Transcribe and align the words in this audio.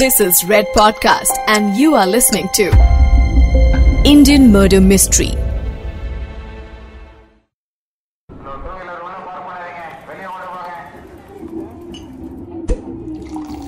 This 0.00 0.20
is 0.20 0.38
Red 0.48 0.64
Podcast, 0.74 1.38
and 1.48 1.76
you 1.76 1.94
are 1.94 2.06
listening 2.06 2.48
to 2.54 2.64
Indian 4.04 4.52
Murder 4.52 4.80
Mystery. 4.80 5.28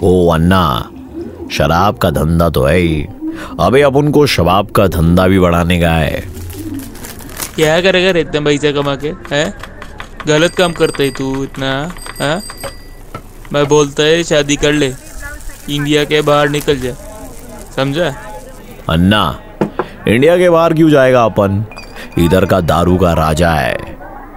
ओ 0.02 0.28
अन्ना 0.28 0.90
शराब 1.52 1.98
का 1.98 2.10
धंधा 2.10 2.50
तो 2.50 2.64
है 2.64 2.76
ही। 2.76 3.06
अबे 3.60 3.82
अब 3.82 3.96
उनको 3.96 4.26
शराब 4.26 4.70
का 4.70 4.86
धंधा 4.86 5.28
भी 5.28 5.38
बढ़ाने 5.38 5.80
का 5.80 5.92
है। 5.92 6.24
क्या 7.54 7.80
करेगा 7.80 8.18
इतना 8.18 8.40
पैसा 8.40 8.72
कमा 8.72 8.96
के 8.96 9.34
है? 9.34 9.54
गलत 10.26 10.54
काम 10.54 10.72
करते 10.72 11.04
है 11.04 11.10
तू 11.10 11.44
इतना 11.44 11.94
है? 12.20 12.42
मैं 13.52 13.68
बोलता 13.68 14.02
है 14.02 14.24
शादी 14.24 14.56
कर 14.56 14.72
ले। 14.72 15.03
इंडिया 15.70 16.04
के 16.04 16.20
बाहर 16.22 16.48
निकल 16.48 16.78
जा 16.78 16.92
समझा? 17.76 18.14
अन्ना 18.90 19.40
इंडिया 20.08 20.36
के 20.38 20.50
बाहर 20.50 20.74
क्यों 20.74 20.90
जाएगा 20.90 21.24
अपन? 21.24 21.64
इधर 22.18 22.44
का 22.46 22.60
दारू 22.60 22.96
का 22.96 23.12
राजा 23.12 23.50
है 23.50 23.76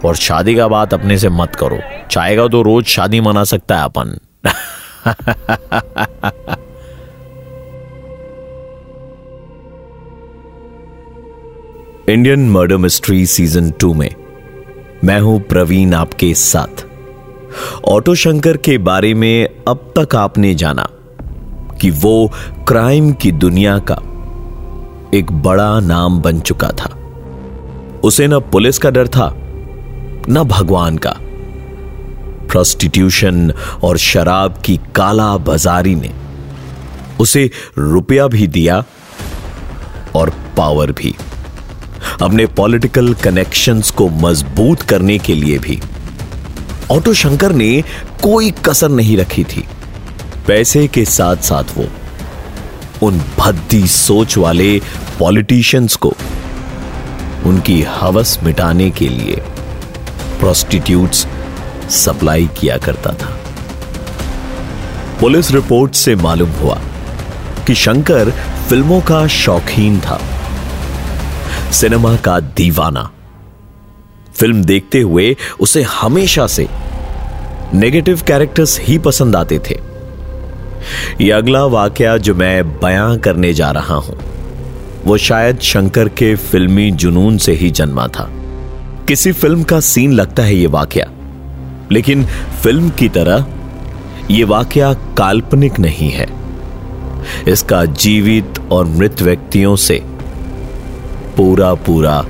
और 0.05 0.15
शादी 0.15 0.55
का 0.55 0.67
बात 0.67 0.93
अपने 0.93 1.17
से 1.17 1.29
मत 1.29 1.55
करो। 1.55 1.79
चाहेगा 2.11 2.47
तो 2.47 2.61
रोज 2.61 2.85
शादी 2.85 3.21
मना 3.21 3.43
सकता 3.43 3.77
है 3.77 3.85
अपन। 3.85 4.17
Indian 12.09 12.49
murder 12.49 12.77
mystery 12.77 13.25
season 13.25 13.71
two 13.71 13.93
में 13.93 14.09
मैं 15.03 15.19
हूँ 15.19 15.39
प्रवीण 15.41 15.93
आपके 15.93 16.33
साथ। 16.33 16.85
ऑटो 17.85 18.15
शंकर 18.15 18.57
के 18.57 18.77
बारे 18.77 19.13
में 19.13 19.47
अब 19.67 19.93
तक 19.97 20.15
आपने 20.15 20.53
जाना। 20.55 20.87
कि 21.81 21.89
वो 21.89 22.31
क्राइम 22.67 23.11
की 23.11 23.31
दुनिया 23.31 23.77
का 23.79 23.95
एक 25.13 25.31
बड़ा 25.31 25.79
नाम 25.79 26.21
बन 26.21 26.39
चुका 26.39 26.69
था। 26.69 26.89
उसे 28.03 28.27
न 28.27 28.39
पुलिस 28.39 28.77
का 28.77 28.89
डर 28.89 29.07
था, 29.07 29.33
न 30.29 30.43
भगवान 30.43 30.97
का। 30.97 31.15
प्रोस्टिट्यूशन 32.49 33.51
और 33.83 33.97
शराब 33.97 34.61
की 34.65 34.79
काला 34.95 35.37
बाजारी 35.37 35.95
ने 35.95 36.11
उसे 37.19 37.51
रुपया 37.77 38.27
भी 38.27 38.47
दिया 38.47 38.83
और 40.15 40.29
पावर 40.57 40.91
भी। 40.91 41.15
अपने 42.21 42.45
पॉलिटिकल 42.45 43.13
कनेक्शंस 43.13 43.91
को 43.91 44.09
मज़बूत 44.09 44.81
करने 44.81 45.17
के 45.17 45.35
लिए 45.35 45.57
भी। 45.57 45.81
ऑटो 46.91 47.13
शंकर 47.13 47.53
ने 47.53 47.83
कोई 48.23 48.51
कसर 48.51 48.89
नहीं 48.89 49.17
रखी 49.17 49.43
थी। 49.43 49.67
पैसे 50.47 50.87
के 50.87 51.05
साथ 51.05 51.35
साथ 51.35 51.63
वो, 51.77 51.85
उन 53.07 53.21
भद्दी 53.37 53.87
सोच 53.87 54.37
वाले 54.37 54.81
पॉलिटिशियंस 55.19 55.95
को, 55.95 56.13
उनकी 57.45 57.81
हवस 57.81 58.39
मिटाने 58.43 58.89
के 58.89 59.09
लिए 59.09 59.35
प्रोस्टिट्यूट्स 60.39 61.27
सप्लाई 61.89 62.49
किया 62.59 62.77
करता 62.77 63.13
था। 63.13 63.39
पुलिस 65.19 65.51
रिपोर्ट 65.51 65.93
से 65.93 66.15
मालूम 66.15 66.49
हुआ 66.49 66.79
कि 67.67 67.75
शंकर 67.75 68.31
फ़िल्मों 68.69 69.01
का 69.01 69.27
शौकीन 69.27 69.99
था। 69.99 70.21
सिनेमा 71.71 72.15
का 72.15 72.39
दीवाना। 72.39 73.11
फ़िल्म 74.33 74.63
देखते 74.63 75.01
हुए 75.01 75.35
उसे 75.59 75.83
हमेशा 75.83 76.47
से 76.47 76.67
नेगेटिव 77.73 78.21
कैरेक्टर्स 78.27 78.79
ही 78.79 78.97
पसंद 78.97 79.35
आते 79.35 79.59
थे। 79.59 79.96
यह 81.21 81.37
अगला 81.37 81.63
वाक्य 81.65 82.17
जो 82.19 82.35
मैं 82.35 82.69
बयां 82.79 83.17
करने 83.17 83.53
जा 83.53 83.71
रहा 83.71 83.95
हूँ, 83.95 84.17
वो 85.05 85.17
शायद 85.17 85.59
शंकर 85.59 86.09
के 86.09 86.35
फिल्मी 86.35 86.89
जुनून 86.93 87.37
से 87.37 87.53
ही 87.53 87.69
जन्मा 87.71 88.07
था। 88.07 88.29
किसी 89.07 89.31
फ़िल्म 89.31 89.63
का 89.63 89.79
सीन 89.79 90.13
लगता 90.13 90.43
है 90.43 90.55
यह 90.55 90.69
वाक्य, 90.69 91.05
लेकिन 91.91 92.25
फ़िल्म 92.63 92.89
की 92.89 93.09
तरह 93.09 93.45
यह 94.31 94.45
वाक्य 94.45 94.95
काल्पनिक 95.17 95.79
नहीं 95.79 96.09
है। 96.11 96.27
इसका 97.47 97.83
जीवित 97.85 98.59
और 98.71 98.85
मृत 98.87 99.21
व्यक्तियों 99.21 99.75
से 99.75 100.01
पूरा 101.37 101.73
पूरा 101.85 102.23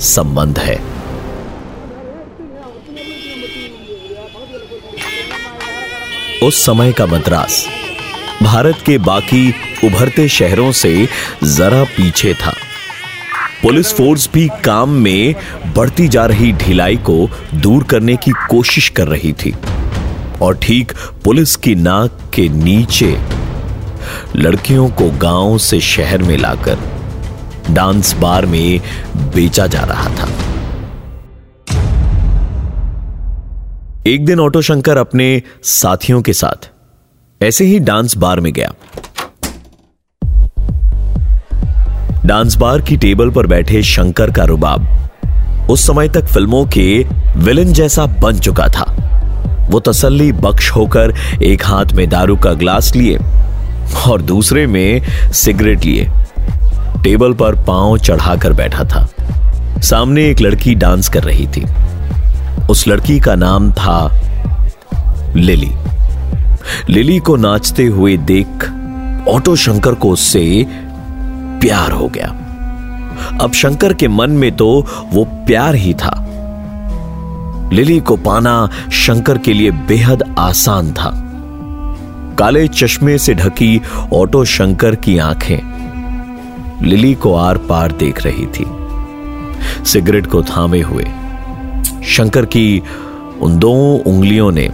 संबंध 0.00 0.58
है। 0.58 0.95
उस 6.42 6.66
समय 6.66 6.92
का 6.92 7.06
मद्रास। 7.06 7.66
भारत 8.42 8.78
के 8.86 8.98
बाकी 8.98 9.54
उभरते 9.84 10.28
शहरों 10.28 10.72
से 10.72 11.08
जरा 11.44 11.84
पीछे 11.84 12.34
था। 12.34 12.54
पुलिस 13.62 13.92
फोर्स 13.92 14.28
भी 14.34 14.48
काम 14.64 14.88
में 14.88 15.34
बढ़ती 15.76 16.08
जा 16.08 16.26
रही 16.26 16.52
ढिलाई 16.52 16.96
को 16.96 17.30
दूर 17.54 17.84
करने 17.84 18.16
की 18.16 18.30
कोशिश 18.30 18.88
कर 18.88 19.08
रही 19.08 19.32
थी। 19.32 19.54
और 20.42 20.56
ठीक 20.56 20.92
पुलिस 21.24 21.56
की 21.56 21.74
नाक 21.74 22.18
के 22.34 22.48
नीचे 22.48 23.18
लड़कियों 24.36 24.88
को 24.90 25.10
गाँव 25.10 25.58
से 25.58 25.80
शहर 25.80 26.22
में 26.22 26.38
लाकर 26.38 26.78
डांस 27.70 28.14
बार 28.14 28.46
में 28.46 28.80
बेचा 29.16 29.66
जा 29.66 29.80
रहा 29.80 30.10
था। 30.10 30.28
एक 34.06 34.24
दिन 34.24 34.40
ऑटो 34.40 34.60
शंकर 34.62 34.96
अपने 34.96 35.42
साथियों 35.62 36.22
के 36.22 36.32
साथ 36.32 36.68
ऐसे 37.42 37.64
ही 37.64 37.78
डांस 37.78 38.16
बार 38.16 38.40
में 38.40 38.52
गया। 38.52 38.72
डांस 42.24 42.56
बार 42.56 42.80
की 42.80 42.96
टेबल 42.96 43.30
पर 43.30 43.46
बैठे 43.46 43.82
शंकर 43.82 44.30
का 44.30 44.44
रुबाब 44.44 44.86
उस 45.70 45.86
समय 45.86 46.08
तक 46.08 46.26
फ़िल्मों 46.26 46.64
के 46.66 47.04
विलन 47.36 47.72
जैसा 47.72 48.06
बन 48.06 48.38
चुका 48.38 48.68
था। 48.68 48.84
वो 49.70 49.80
तसल्ली, 49.80 50.32
बख्श 50.32 50.70
होकर 50.70 51.14
एक 51.42 51.64
हाथ 51.64 51.86
में 51.86 52.08
दारू 52.08 52.36
का 52.36 52.52
ग्लास 52.52 52.94
लिए 52.96 53.18
और 54.06 54.22
दूसरे 54.22 54.66
में 54.66 55.02
सिगरेट 55.32 55.84
लिए। 55.84 56.08
टेबल 57.02 57.32
पर 57.32 57.64
पाँव 57.64 57.98
चढ़ाकर 57.98 58.52
बैठा 58.52 58.84
था। 58.84 59.08
सामने 59.80 60.30
एक 60.30 60.40
लड़की 60.40 60.74
डांस 60.74 61.08
कर 61.08 61.24
रही 61.24 61.46
थी। 61.46 61.66
उस 62.70 62.88
लड़की 62.88 63.20
का 63.20 63.34
नाम 63.34 63.72
था 63.72 64.10
लिली। 65.36 65.70
लिली 66.88 67.18
को 67.18 67.36
नाचते 67.36 67.86
हुए 67.86 68.16
देख 68.16 68.64
ऑटो 69.28 69.56
शंकर 69.56 69.94
को 69.94 70.10
उससे 70.10 70.66
प्यार 71.60 71.92
हो 71.92 72.08
गया। 72.08 72.28
अब 73.40 73.52
शंकर 73.52 73.94
के 73.94 74.08
मन 74.08 74.30
में 74.30 74.56
तो 74.56 74.86
वो 75.12 75.24
प्यार 75.24 75.74
ही 75.74 75.94
था। 75.94 76.22
लिली 77.72 78.00
को 78.00 78.16
पाना 78.16 78.68
शंकर 78.92 79.38
के 79.38 79.52
लिए 79.52 79.70
बेहद 79.70 80.34
आसान 80.38 80.92
था। 80.92 81.12
काले 82.38 82.68
चश्मे 82.68 83.18
से 83.18 83.34
ढकी 83.34 83.80
ऑटो 84.12 84.44
शंकर 84.44 84.94
की 84.94 85.18
आँखें 85.18 85.76
लिली 86.82 87.14
को 87.14 87.34
आर 87.34 87.58
पार 87.58 87.92
देख 87.92 88.22
रही 88.22 88.46
थी। 88.46 88.66
सिगरेट 89.84 90.26
को 90.26 90.42
थामे 90.42 90.80
हुए 90.80 91.04
शंकर 92.06 92.44
की 92.46 92.82
उन 93.42 93.58
दो 93.58 93.72
उंगलियों 94.06 94.50
ने 94.52 94.68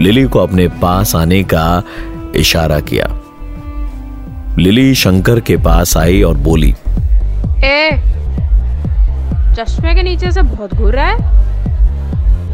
लिली 0.00 0.24
को 0.24 0.38
अपने 0.38 0.68
पास 0.82 1.14
आने 1.16 1.42
का 1.44 1.82
इशारा 2.36 2.78
किया। 2.80 3.06
लिली 4.58 4.94
शंकर 4.94 5.40
के 5.40 5.56
पास 5.56 5.96
आई 5.96 6.22
और 6.22 6.36
बोली 6.38 6.74
ए 7.64 7.90
चश्मे 9.56 9.94
के 9.94 10.02
नीचे 10.02 10.30
से 10.32 10.42
बहुत 10.42 10.74
घूर 10.74 10.94
रहा 10.94 11.06
है। 11.06 11.18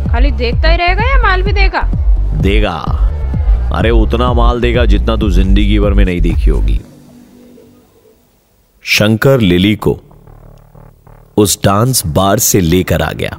खाली 0.08 0.30
देखता 0.30 0.68
ही 0.68 0.76
रहेगा 0.76 1.04
या 1.04 1.22
माल 1.22 1.42
भी 1.42 1.52
देगा? 1.52 1.82
देगा। 2.42 2.76
अरे 3.74 3.90
उतना 3.90 4.32
माल 4.32 4.60
देगा 4.60 4.84
जितना 4.84 5.16
तू 5.16 5.30
ज़िंदगी 5.30 5.78
भर 5.78 5.92
में 5.92 6.04
नहीं 6.04 6.20
देखी 6.20 6.50
होगी। 6.50 6.80
शंकर 8.84 9.40
लिली 9.40 9.74
को 9.76 9.98
उस 11.36 11.58
डांस 11.64 12.06
बार 12.06 12.38
से 12.38 12.60
लेकर 12.60 13.02
आ 13.02 13.12
गया। 13.12 13.38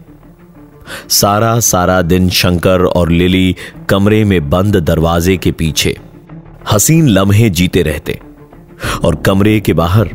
सारा 1.09 1.59
सारा 1.59 2.01
दिन 2.01 2.29
शंकर 2.29 2.81
और 2.81 3.11
लिली 3.11 3.55
कमरे 3.89 4.23
में 4.23 4.49
बंद 4.49 4.75
दरवाजे 4.75 5.37
के 5.37 5.51
पीछे, 5.51 5.95
हसीन 6.71 7.07
लम्हे 7.07 7.49
जीते 7.49 7.81
रहते 7.81 8.19
और 9.03 9.15
कमरे 9.15 9.59
के 9.59 9.73
बाहर 9.73 10.09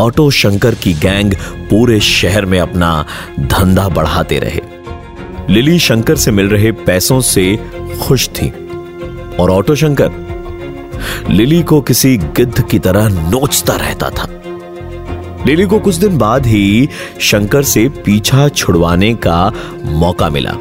ऑटो 0.00 0.30
शंकर 0.30 0.74
की 0.74 0.92
गैंग 0.94 1.32
पूरे 1.70 2.00
शहर 2.00 2.44
में 2.44 2.58
अपना 2.60 3.04
धंधा 3.40 3.88
बढ़ाते 3.88 4.38
रहे। 4.38 4.60
लिली 5.50 5.78
शंकर 5.78 6.16
से 6.16 6.30
मिल 6.30 6.48
रहे 6.48 6.72
पैसों 6.72 7.20
से 7.20 7.44
खुश 8.02 8.28
थी 8.28 8.48
और 9.40 9.50
ऑटो 9.50 9.74
शंकर, 9.74 10.10
लिली 11.30 11.62
को 11.62 11.80
किसी 11.80 12.16
गिद्ध 12.16 12.68
की 12.68 12.78
तरह 12.78 13.08
नोचता 13.30 13.76
रहता 13.76 14.10
था। 14.10 14.28
लिली 15.46 15.64
को 15.66 15.78
कुछ 15.78 15.94
दिन 15.94 16.18
बाद 16.18 16.46
ही 16.46 16.88
शंकर 17.20 17.62
से 17.62 17.88
पीछा 17.88 18.48
छुड़वाने 18.48 19.14
का 19.14 19.52
मौका 19.84 20.28
मिला। 20.30 20.52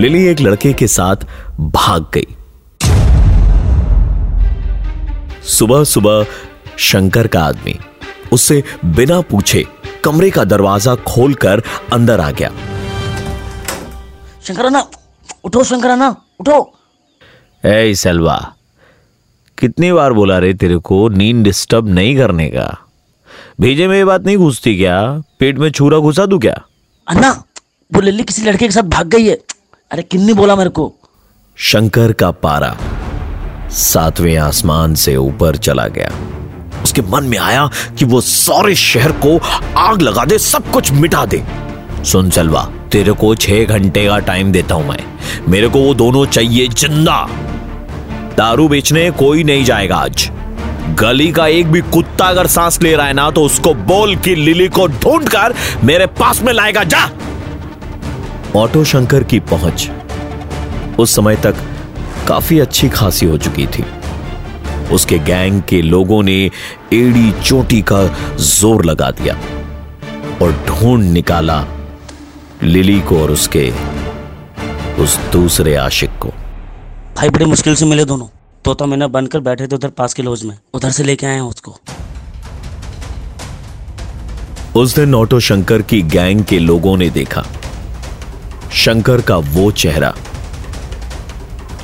लिली 0.00 0.24
एक 0.24 0.40
लड़के 0.40 0.72
के 0.72 0.86
साथ 0.86 1.16
भाग 1.60 2.10
गई। 2.14 2.26
सुबह 5.42 5.84
सुबह 5.84 6.26
शंकर 6.78 7.26
का 7.26 7.44
आदमी 7.44 7.78
उससे 8.32 8.62
बिना 8.84 9.20
पूछे 9.20 9.64
कमरे 10.04 10.30
का 10.30 10.44
दरवाज़ा 10.44 10.94
खोलकर 10.94 11.62
अंदर 11.92 12.20
आ 12.20 12.30
गया। 12.30 12.50
शंकराना 14.42 14.86
उठो 15.44 15.64
शंकराना 15.64 16.16
उठो। 16.40 16.72
ए 17.64 17.94
सेल्वा 17.94 18.54
कितनी 19.58 19.92
बार 19.92 20.12
बोला 20.12 20.38
रे 20.38 20.54
तेरे 20.54 20.76
को 20.76 21.08
नींद 21.08 21.44
डिस्टर्ब 21.44 21.88
नहीं 21.88 22.16
करने 22.16 22.48
का? 22.48 22.81
भेजे 23.62 23.86
में 23.88 23.96
ये 23.96 24.04
बात 24.04 24.24
नहीं 24.26 24.36
घुसती 24.36 24.76
क्या? 24.76 24.94
पेट 25.40 25.58
में 25.58 25.70
छुरा 25.70 25.98
घुसा 25.98 26.24
दू 26.26 26.38
क्या? 26.38 26.54
अन्ना 27.06 27.30
वो 27.92 28.00
लिल्ली 28.00 28.22
किसी 28.22 28.42
लड़के 28.42 28.66
के 28.66 28.72
साथ 28.72 28.82
भाग 28.82 29.06
गई 29.06 29.26
है। 29.26 29.38
अरे 29.90 30.02
किन्नी 30.02 30.32
बोला 30.32 30.56
मेरे 30.56 30.70
को? 30.70 30.92
शंकर 31.58 32.12
का 32.12 32.30
पारा 32.30 32.74
सातवें 33.70 34.36
आसमान 34.36 34.94
से 34.94 35.16
ऊपर 35.16 35.56
चला 35.56 35.86
गया। 35.88 36.10
उसके 36.82 37.02
मन 37.02 37.24
में 37.24 37.38
आया 37.38 37.70
कि 37.98 38.04
वो 38.04 38.20
सारे 38.20 38.74
शहर 38.74 39.12
को 39.26 39.38
आग 39.78 40.02
लगा 40.02 40.24
दे 40.24 40.38
सब 40.38 40.70
कुछ 40.70 40.92
मिटा 40.92 41.24
दे। 41.26 41.42
सुन 42.04 42.30
सलवा 42.30 42.64
तेरे 42.92 43.12
को 43.12 43.34
छह 43.36 43.64
घंटे 43.64 44.06
का 44.06 44.18
टाइम 44.18 44.52
देता 44.52 44.74
हूँ 44.74 44.88
मैं। 44.88 45.04
मेरे 45.48 45.68
को 45.68 45.78
वो 45.78 45.94
दोनों 45.94 46.26
चाहिए 46.26 46.68
ज़िंदा। 46.68 47.26
दारू 48.36 48.68
बेचने 48.68 49.10
कोई 49.10 49.44
नहीं 49.44 49.64
जाएगा 49.64 49.96
आज। 49.96 50.30
गली 50.90 51.30
का 51.32 51.46
एक 51.46 51.66
भी 51.66 51.80
कुत्ता 51.82 52.24
अगर 52.24 52.46
सांस 52.46 52.80
ले 52.82 52.94
रहा 52.96 53.06
है 53.06 53.12
ना 53.12 53.30
तो 53.30 53.42
उसको 53.44 53.74
बोल 53.74 54.16
कि 54.16 54.34
लिली 54.34 54.68
को 54.68 54.86
ढूंढ 54.86 55.28
कर 55.28 55.54
मेरे 55.84 56.06
पास 56.20 56.42
में 56.42 56.52
लाएगा, 56.52 56.84
जा। 56.84 57.10
ऑटो 58.56 58.84
शंकर 58.84 59.24
की 59.24 59.40
पहुँच। 59.40 59.88
उस 61.00 61.14
समय 61.16 61.36
तक 61.36 61.62
काफ़ी 62.28 62.58
अच्छी 62.60 62.88
खासी 62.88 63.26
हो 63.26 63.38
चुकी 63.38 63.66
थी। 63.66 63.84
उसके 64.92 65.18
गैंग 65.18 65.62
के 65.62 65.80
लोगों 65.82 66.22
ने 66.22 66.38
एड़ी 66.92 67.30
चोटी 67.42 67.80
का 67.82 68.02
ज़ोर 68.36 68.84
लगा 68.84 69.10
दिया 69.10 69.34
और 70.42 70.52
ढूंढ 70.68 71.04
निकाला 71.04 71.64
लिली 72.62 73.00
को 73.00 73.22
और 73.22 73.30
उसके 73.30 73.70
उस 75.02 75.18
दूसरे 75.32 75.74
आशिक 75.76 76.18
को। 76.20 76.28
भाई, 77.16 77.28
बड़ी 77.28 77.44
मुश्किल 77.44 77.74
से 77.74 77.86
मिले 77.86 78.04
दोनों। 78.04 78.26
तोता 78.64 78.86
मैंने 78.86 79.06
बनकर 79.06 79.40
बैठे 79.40 79.66
थे 79.66 79.74
उधर 79.74 79.88
पास 79.88 80.14
के 80.14 80.22
लॉज 80.22 80.42
में। 80.44 80.58
उधर 80.74 80.90
से 80.90 81.04
लेके 81.04 81.26
आए 81.26 81.34
हैं 81.34 81.40
उसको। 81.40 81.78
उस 84.76 84.94
दिन 84.94 85.14
ऑटो 85.14 85.40
शंकर 85.40 85.82
की 85.82 86.00
गैंग 86.02 86.44
के 86.44 86.58
लोगों 86.58 86.96
ने 86.96 87.08
देखा। 87.10 87.44
शंकर 88.74 89.20
का 89.20 89.36
वो 89.36 89.70
चेहरा, 89.72 90.14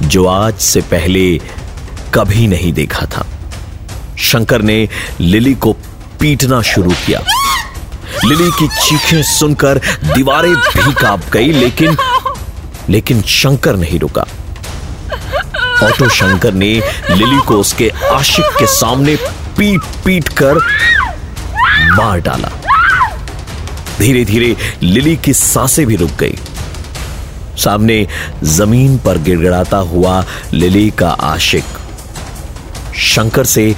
जो 0.03 0.25
आज 0.27 0.59
से 0.59 0.81
पहले 0.81 1.41
कभी 2.15 2.47
नहीं 2.47 2.73
देखा 2.73 3.07
था। 3.07 3.27
शंकर 4.19 4.63
ने 4.63 4.89
लिली 5.21 5.55
को 5.55 5.73
पीटना 6.21 6.63
शुरू 6.63 6.91
किया। 7.07 7.21
लिली 8.25 8.51
की 8.51 8.69
चीखें 8.69 9.23
सुनकर 9.23 9.81
दीवारें 10.07 10.55
भी 10.55 10.93
काँप 10.95 11.31
गई, 11.33 11.53
लेकिन 11.53 11.97
लेकिन 12.89 13.23
शंकर 13.23 13.77
नहीं 13.77 13.99
रुका। 13.99 14.25
ऑटो 15.85 16.09
शंकर 16.09 16.53
ने 16.53 16.73
लिली 17.11 17.39
को 17.39 17.57
उसके 17.57 17.91
आशिक 18.13 18.45
के 18.59 18.67
सामने 18.67 19.17
पीट 19.59 19.81
पीट 20.05 20.29
कर 20.29 20.59
मार 21.97 22.21
डाला। 22.21 22.51
धीरे 23.99 24.25
धीरे 24.25 24.57
लिली 24.83 25.17
की 25.17 25.33
साँसें 25.33 25.87
भी 25.87 25.97
रुक 25.97 26.11
गई। 26.11 26.39
सामने 27.57 28.07
ज़मीन 28.45 28.99
पर 28.99 29.19
गिड़गिड़ाता 29.19 29.77
हुआ 29.77 30.25
लिली 30.53 30.91
का 30.91 31.11
आशिक 31.11 31.65
शंकर 32.97 33.45
से 33.45 33.75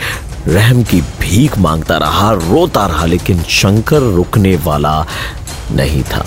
रहम 0.48 0.82
की 0.82 1.00
भीख 1.20 1.58
माँगता 1.58 1.96
रहा, 1.96 2.32
रोता 2.32 2.86
रहा, 2.86 3.06
लेकिन 3.06 3.42
शंकर 3.42 4.00
रुकने 4.14 4.56
वाला 4.56 5.06
नहीं 5.70 6.02
था। 6.02 6.24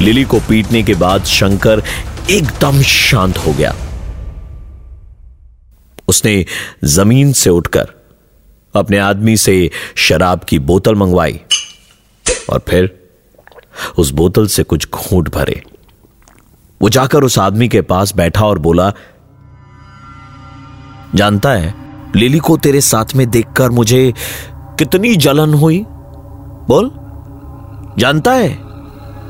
लिली 0.00 0.24
को 0.24 0.40
पीटने 0.40 0.82
के 0.82 0.94
बाद 0.94 1.24
शंकर 1.24 1.82
एकदम 2.30 2.82
शांत 2.82 3.38
हो 3.38 3.52
गया। 3.52 3.74
उसने 6.08 6.46
ज़मीन 6.84 7.32
से 7.32 7.50
उठकर 7.50 7.88
अपने 8.74 8.98
आदमी 8.98 9.36
से 9.36 9.70
शराब 9.94 10.40
की 10.40 10.58
बोतल 10.58 10.94
मंगवाई 10.94 11.40
और 12.50 12.62
फिर 12.68 13.08
उस 13.98 14.10
बोतल 14.10 14.46
से 14.46 14.62
कुछ 14.62 14.90
घूंट 14.90 15.28
भरे। 15.34 15.62
वो 16.82 16.88
जाकर 16.88 17.24
उस 17.24 17.38
आदमी 17.38 17.68
के 17.68 17.80
पास 17.80 18.16
बैठा 18.16 18.46
और 18.46 18.58
बोला, 18.58 18.92
जानता 21.14 21.50
है, 21.50 21.74
लिली 22.16 22.38
को 22.38 22.56
तेरे 22.56 22.80
साथ 22.80 23.04
में 23.16 23.30
देखकर 23.30 23.70
मुझे 23.70 24.14
कितनी 24.52 25.16
जलन 25.16 25.54
हुई? 25.54 25.84
बोल, 26.68 26.90
जानता 27.98 28.32
है? 28.32 28.50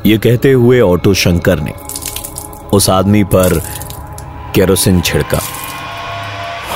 ये 0.06 0.18
कहते 0.18 0.52
हुए 0.52 0.80
ऑटो 0.80 1.14
शंकर 1.14 1.60
ने 1.60 1.72
उस 2.72 2.90
आदमी 2.90 3.24
पर 3.24 3.58
केरोसिन 4.54 5.00
छिड़का। 5.00 5.40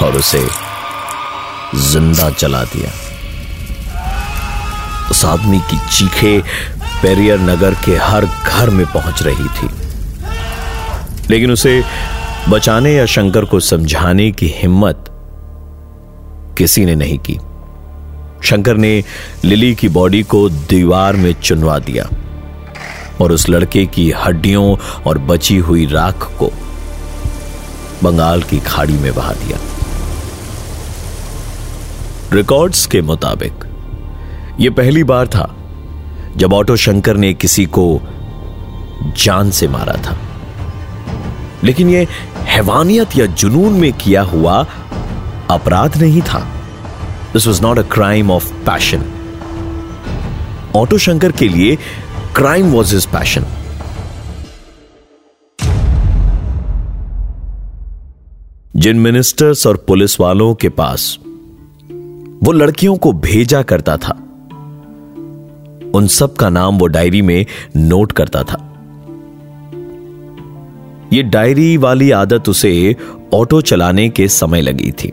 और 0.02 0.16
उसे 0.16 0.40
ज़िंदा 1.74 2.28
जला 2.30 2.62
दिया। 2.64 2.90
उस 5.10 5.24
आदमी 5.24 5.58
की 5.60 5.78
चीखे 5.88 6.38
पेरियर 7.02 7.40
नगर 7.40 7.74
के 7.74 7.96
हर 7.96 8.26
घर 8.26 8.70
में 8.70 8.86
पहुँच 8.86 9.22
रही 9.22 9.48
थी। 9.48 9.68
लेकिन 11.30 11.50
उसे 11.50 11.82
बचाने 12.48 12.92
या 12.94 13.06
शंकर 13.06 13.44
को 13.44 13.60
समझाने 13.60 14.30
की 14.32 14.46
हिम्मत 14.46 15.04
किसी 16.58 16.84
ने 16.84 16.94
नहीं 16.94 17.18
की। 17.18 17.38
शंकर 18.44 18.76
ने 18.76 19.04
लिली 19.44 19.74
की 19.74 19.88
बॉडी 19.88 20.22
को 20.22 20.48
दीवार 20.48 21.16
में 21.16 21.32
चुनवा 21.32 21.78
दिया 21.78 22.08
और 23.20 23.32
उस 23.32 23.48
लड़के 23.48 23.86
की 23.86 24.10
हड्डियों 24.10 24.76
और 25.06 25.18
बची 25.18 25.56
हुई 25.56 25.86
राख 25.86 26.30
को 26.38 26.50
बंगाल 28.02 28.42
की 28.42 28.58
खाड़ी 28.58 28.92
में 28.92 29.14
बहा 29.14 29.32
दिया। 29.32 29.58
रिकॉर्ड्स 32.32 32.86
के 32.86 33.00
मुताबिक। 33.02 33.52
यह 34.60 34.70
पहली 34.70 35.04
बार 35.04 35.26
था 35.26 35.56
जब 36.36 36.52
ऑटो 36.52 36.76
शंकर 36.76 37.16
ने 37.16 37.34
किसी 37.34 37.64
को 37.66 38.00
जान 39.02 39.50
से 39.50 39.68
मारा 39.68 39.92
था। 39.92 40.16
लेकिन 41.64 41.90
यह 41.90 42.08
हैवानियत 42.44 43.16
या 43.16 43.26
जुनून 43.26 43.72
में 43.72 43.92
किया 43.92 44.22
हुआ 44.22 44.66
अपराध 45.50 45.96
नहीं 45.96 46.22
था। 46.22 46.38
This 47.32 47.46
was 47.46 47.62
not 47.62 47.78
a 47.78 47.82
crime 47.82 48.30
of 48.30 48.52
passion 48.52 49.04
auto 50.76 50.98
Shankar 50.98 51.32
के 51.32 51.48
लिए 51.48 51.76
क्राइम 52.36 52.72
वॉज़ 52.72 52.94
हिज 52.94 53.06
पैशन 53.06 53.44
जिन 58.76 59.00
मिनिस्टर्स 59.00 59.66
और 59.66 59.76
पुलिस 59.76 60.20
वालों 60.20 60.54
के 60.54 60.68
पास 60.68 61.18
वो 62.44 62.52
लड़कियों 62.52 62.96
को 62.96 63.12
भेजा 63.12 63.62
करता 63.62 63.96
था। 63.96 64.12
उन 65.94 66.06
सब 66.06 66.34
का 66.34 66.48
नाम 66.48 66.78
वो 66.78 66.86
डायरी 66.86 67.22
में 67.22 67.46
नोट 67.76 68.12
करता 68.12 68.42
था। 68.42 68.64
ये 71.12 71.22
डायरी 71.22 71.76
वाली 71.76 72.10
आदत 72.10 72.48
उसे 72.48 72.96
ऑटो 73.34 73.60
चलाने 73.60 74.08
के 74.08 74.28
समय 74.28 74.60
लगी 74.60 74.90
थी। 74.90 75.12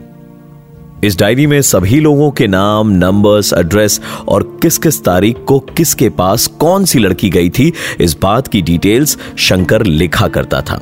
इस 1.04 1.20
डायरी 1.20 1.48
में 1.48 1.62
सभी 1.62 2.00
लोगों 2.00 2.32
के 2.32 2.48
नाम 2.48 2.90
नंबर्स 2.90 3.54
एड्रेस 3.54 4.02
और 4.28 4.60
किस 4.62 4.78
किस 4.78 5.04
तारीख 5.04 5.38
को 5.48 5.60
किसके 5.60 6.10
पास 6.10 6.48
कौन 6.48 6.86
सी 6.86 7.00
लड़की 7.00 7.30
गई 7.30 7.50
थी, 7.50 7.74
इस 8.00 8.18
बात 8.22 8.48
की 8.48 8.62
डिटेल्स 8.62 9.18
शंकर 9.38 9.84
लिखा 9.84 10.28
करता 10.28 10.62
था। 10.62 10.76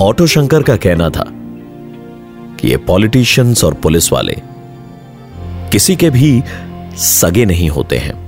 ऑटो 0.00 0.26
शंकर 0.26 0.62
का 0.62 0.76
कहना 0.76 1.10
था 1.10 1.24
कि 2.60 2.68
ये 2.68 2.76
पॉलिटिशियंस 2.76 3.64
और 3.64 3.74
पुलिस 3.74 4.12
वाले 4.12 4.49
किसी 5.72 5.96
के 5.96 6.10
भी 6.10 6.42
सगे 6.96 7.44
नहीं 7.44 7.68
होते 7.68 7.98
हैं। 7.98 8.18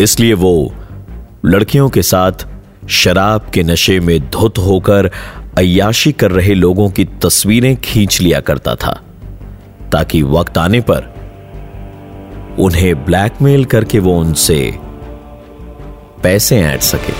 इसलिए 0.00 0.34
वो 0.34 0.72
लड़कियों 1.44 1.88
के 1.88 2.02
साथ 2.02 2.46
शराब 2.88 3.50
के 3.54 3.62
नशे 3.62 4.00
में 4.00 4.20
धुत 4.30 4.58
होकर 4.58 5.10
अयाशी 5.58 6.12
कर 6.12 6.30
रहे 6.30 6.54
लोगों 6.54 6.90
की 6.90 7.04
तस्वीरें 7.04 7.76
खींच 7.76 8.20
लिया 8.20 8.40
करता 8.40 8.74
था, 8.74 8.92
ताकि 9.92 10.22
वक्त 10.22 10.58
आने 10.58 10.80
पर 10.80 11.14
उन्हें 12.58 13.04
ब्लैकमेल 13.04 13.64
करके 13.64 13.98
वो 13.98 14.18
उनसे 14.20 14.78
पैसे 16.22 16.60
ऐंठ 16.60 16.80
सके। 16.80 17.12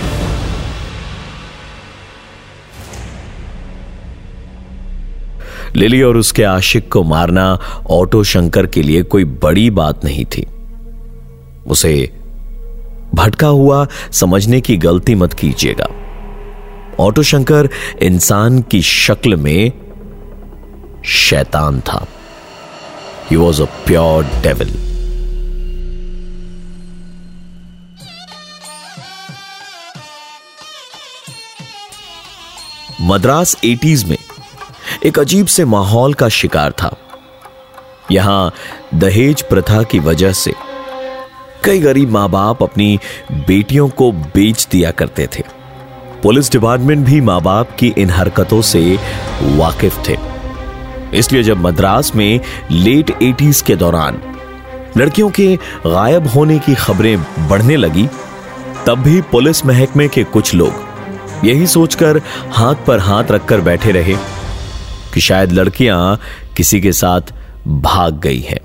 लिली 5.75 6.01
और 6.01 6.17
उसके 6.17 6.43
आशिक 6.43 6.91
को 6.91 7.03
मारना 7.03 7.59
ऑटो 7.89 8.23
शंकर 8.23 8.67
के 8.67 8.81
लिए 8.81 9.03
कोई 9.03 9.25
बड़ी 9.25 9.69
बात 9.69 10.05
नहीं 10.05 10.25
थी। 10.25 10.45
उसे 11.67 11.93
भटका 13.15 13.47
हुआ 13.47 13.87
समझने 14.11 14.61
की 14.61 14.77
गलती 14.77 15.15
मत 15.15 15.33
कीजिएगा। 15.33 15.87
ऑटो 16.99 17.23
शंकर 17.23 17.69
इंसान 18.01 18.61
की 18.61 18.81
शक्ल 18.81 19.35
में 19.35 19.71
शैतान 21.05 21.79
था। 21.79 22.07
He 23.31 23.37
was 23.37 23.61
a 23.61 23.65
pure 23.65 24.23
devil 24.23 24.91
Madras 33.01 33.57
eighties 33.65 34.03
में 34.03 34.17
एक 35.05 35.19
अजीब 35.19 35.45
से 35.45 35.65
माहौल 35.65 36.13
का 36.13 36.29
शिकार 36.29 36.71
था। 36.71 36.95
यहाँ 38.11 38.51
दहेज 38.95 39.41
प्रथा 39.41 39.83
की 39.83 39.99
वजह 39.99 40.31
से 40.33 40.53
कई 41.63 41.79
गरीब 41.79 42.09
माँ 42.09 42.29
बाप 42.29 42.63
अपनी 42.63 42.99
बेटियों 43.31 43.89
को 43.89 44.11
बेच 44.11 44.67
दिया 44.71 44.91
करते 44.91 45.27
थे। 45.27 45.43
पुलिस 46.23 46.51
डिपार्टमेंट 46.51 47.05
भी 47.05 47.21
माँ 47.21 47.41
बाप 47.41 47.75
की 47.79 47.87
इन 47.97 48.09
हरकतों 48.09 48.61
से 48.61 48.99
वाकिफ 49.41 50.03
थे। 50.09 50.17
इसलिए 51.17 51.43
जब 51.43 51.57
मद्रास 51.57 52.15
में 52.15 52.39
लेट 52.71 53.11
एटीज 53.23 53.61
के 53.61 53.75
दौरान 53.75 54.21
लड़कियों 54.97 55.29
के 55.29 55.55
गायब 55.87 56.27
होने 56.27 56.59
की 56.59 56.75
खबरें 56.75 57.47
बढ़ने 57.49 57.75
लगी, 57.75 58.07
तब 58.85 58.99
भी 58.99 59.21
पुलिस 59.21 59.65
महकमे 59.65 60.07
के 60.07 60.23
कुछ 60.23 60.53
लोग 60.53 61.45
यही 61.45 61.67
सोचकर 61.67 62.21
हाथ 62.51 62.75
पर 62.87 62.99
हाथ 62.99 63.31
रखकर 63.31 63.61
बैठे 63.61 63.91
रहे। 63.91 64.15
कि 65.13 65.21
शायद 65.21 65.51
लड़कियाँ 65.51 66.19
किसी 66.57 66.81
के 66.81 66.91
साथ 66.91 67.21
भाग 67.67 68.19
गई 68.19 68.39
हैं। 68.39 68.59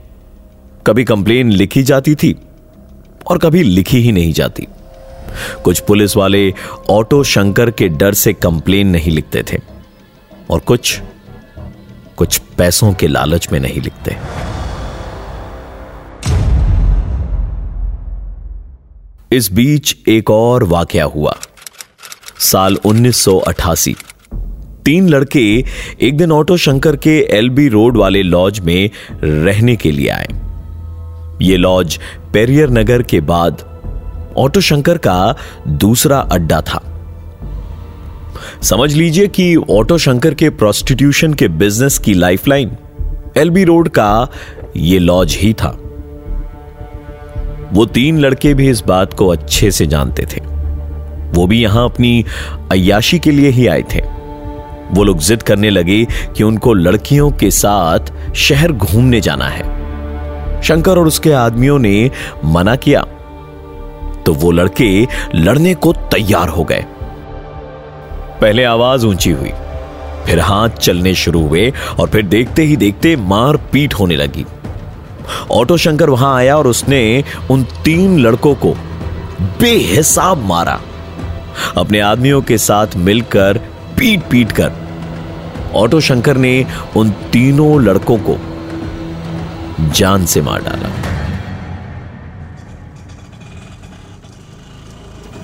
कभी 0.86 1.04
कंप्लेन 1.04 1.50
लिखी 1.50 1.82
जाती 1.82 2.14
थी 2.14 2.34
और 3.26 3.38
कभी 3.38 3.62
लिखी 3.62 3.98
ही 3.98 4.12
नहीं 4.12 4.32
जाती। 4.32 4.66
कुछ 5.64 5.80
पुलिस 5.80 6.16
वाले 6.16 6.54
ऑटो 6.90 7.24
शंकर 7.24 7.70
के 7.70 7.88
डर 7.88 8.14
से 8.14 8.32
कंप्लेन 8.32 8.86
नहीं 8.86 9.12
लिखते 9.12 9.44
थे 9.52 9.58
और 10.50 10.60
कुछ 10.60 11.00
कुछ 12.16 12.38
पैसों 12.38 12.92
के 12.94 13.06
लालच 13.06 13.48
में 13.52 13.60
नहीं 13.60 13.80
लिखते। 13.80 14.16
इस 19.36 19.52
बीच 19.52 19.96
एक 20.08 20.30
और 20.30 20.64
वाकया 20.64 21.04
हुआ। 21.04 21.36
साल 22.38 22.76
1988 22.76 23.96
तीन 24.86 25.08
लड़के 25.08 25.64
एक 26.00 26.16
दिन 26.16 26.32
ऑटो 26.32 26.56
शंकर 26.56 26.96
के 26.96 27.18
एलबी 27.30 27.68
रोड 27.68 27.96
वाले 27.96 28.22
लॉज 28.22 28.60
में 28.60 28.90
रहने 29.24 29.76
के 29.76 29.90
लिए 29.90 30.08
आए। 30.08 30.26
ये 31.42 31.56
लॉज 31.56 31.98
पेरियर 32.32 32.70
नगर 32.70 33.02
के 33.02 33.20
बाद 33.20 33.64
ऑटो 34.36 34.60
शंकर 34.60 34.98
का 34.98 35.36
दूसरा 35.68 36.18
अड्डा 36.18 36.60
था। 36.60 36.82
समझ 38.62 38.92
लीजिए 38.94 39.26
कि 39.26 39.56
ऑटो 39.56 39.98
शंकर 39.98 40.34
के 40.34 40.50
प्रोस्टिट्यूशन 40.50 41.34
के 41.34 41.48
बिज़नेस 41.48 41.98
की 41.98 42.14
लाइफलाइन 42.14 42.76
एलबी 43.36 43.64
रोड 43.64 43.88
का 43.88 44.28
यह 44.76 45.00
लॉज 45.00 45.36
ही 45.36 45.52
था। 45.52 45.76
वो 47.72 47.86
तीन 47.86 48.18
लड़के 48.18 48.54
भी 48.54 48.70
इस 48.70 48.84
बात 48.86 49.14
को 49.14 49.28
अच्छे 49.28 49.70
से 49.70 49.86
जानते 49.86 50.26
थे। 50.26 50.40
वो 51.32 51.46
भी 51.46 51.62
यहाँ 51.62 51.84
अपनी 51.84 52.24
अयाशी 52.72 53.18
के 53.18 53.30
लिए 53.30 53.50
ही 53.50 53.66
आए 53.66 53.82
थे। 53.82 54.15
वो 54.92 55.04
लोग 55.04 55.18
जिद 55.18 55.42
करने 55.42 55.70
लगे 55.70 56.04
कि 56.36 56.42
उनको 56.42 56.74
लड़कियों 56.74 57.30
के 57.30 57.50
साथ 57.50 58.32
शहर 58.34 58.72
घूमने 58.72 59.20
जाना 59.20 59.48
है। 59.48 60.62
शंकर 60.62 60.98
और 60.98 61.06
उसके 61.06 61.32
आदमियों 61.32 61.78
ने 61.78 62.10
मना 62.44 62.76
किया। 62.76 63.02
तो 64.26 64.32
वो 64.32 64.50
लड़के 64.50 65.06
लड़ने 65.34 65.74
को 65.74 65.92
तैयार 65.92 66.48
हो 66.48 66.64
गए। 66.64 66.84
पहले 68.40 68.64
आवाज़ 68.64 69.06
ऊँची 69.06 69.30
हुई, 69.30 69.50
फिर 70.26 70.40
हाथ 70.40 70.68
चलने 70.68 71.14
शुरू 71.14 71.46
हुए 71.48 71.72
और 72.00 72.08
फिर 72.08 72.22
देखते 72.22 72.62
ही 72.62 72.76
देखते 72.76 73.16
मार 73.16 73.56
पीट 73.56 73.94
होने 73.94 74.16
लगी। 74.16 74.44
ऑटो 75.50 75.76
शंकर 75.76 76.10
वहाँ 76.10 76.36
आया 76.36 76.56
और 76.56 76.66
उसने 76.66 77.24
उन 77.50 77.62
तीन 77.84 78.18
लड़कों 78.18 78.54
को 78.54 78.74
बेहिसाब 79.60 80.44
मारा। 80.44 80.80
अपने 81.76 82.00
आदमियों 82.00 82.42
के 82.42 82.58
साथ 82.58 82.86
मिलकर 82.96 83.60
पीट 83.98 84.22
पीट 84.22 84.52
कर 84.52 84.72
ऑटो 85.74 86.00
शंकर 86.00 86.36
ने 86.36 86.66
उन 86.96 87.10
तीनों 87.10 87.82
लड़कों 87.82 88.18
को 88.18 88.36
जान 89.92 90.26
से 90.26 90.42
मार 90.42 90.62
डाला। 90.62 90.90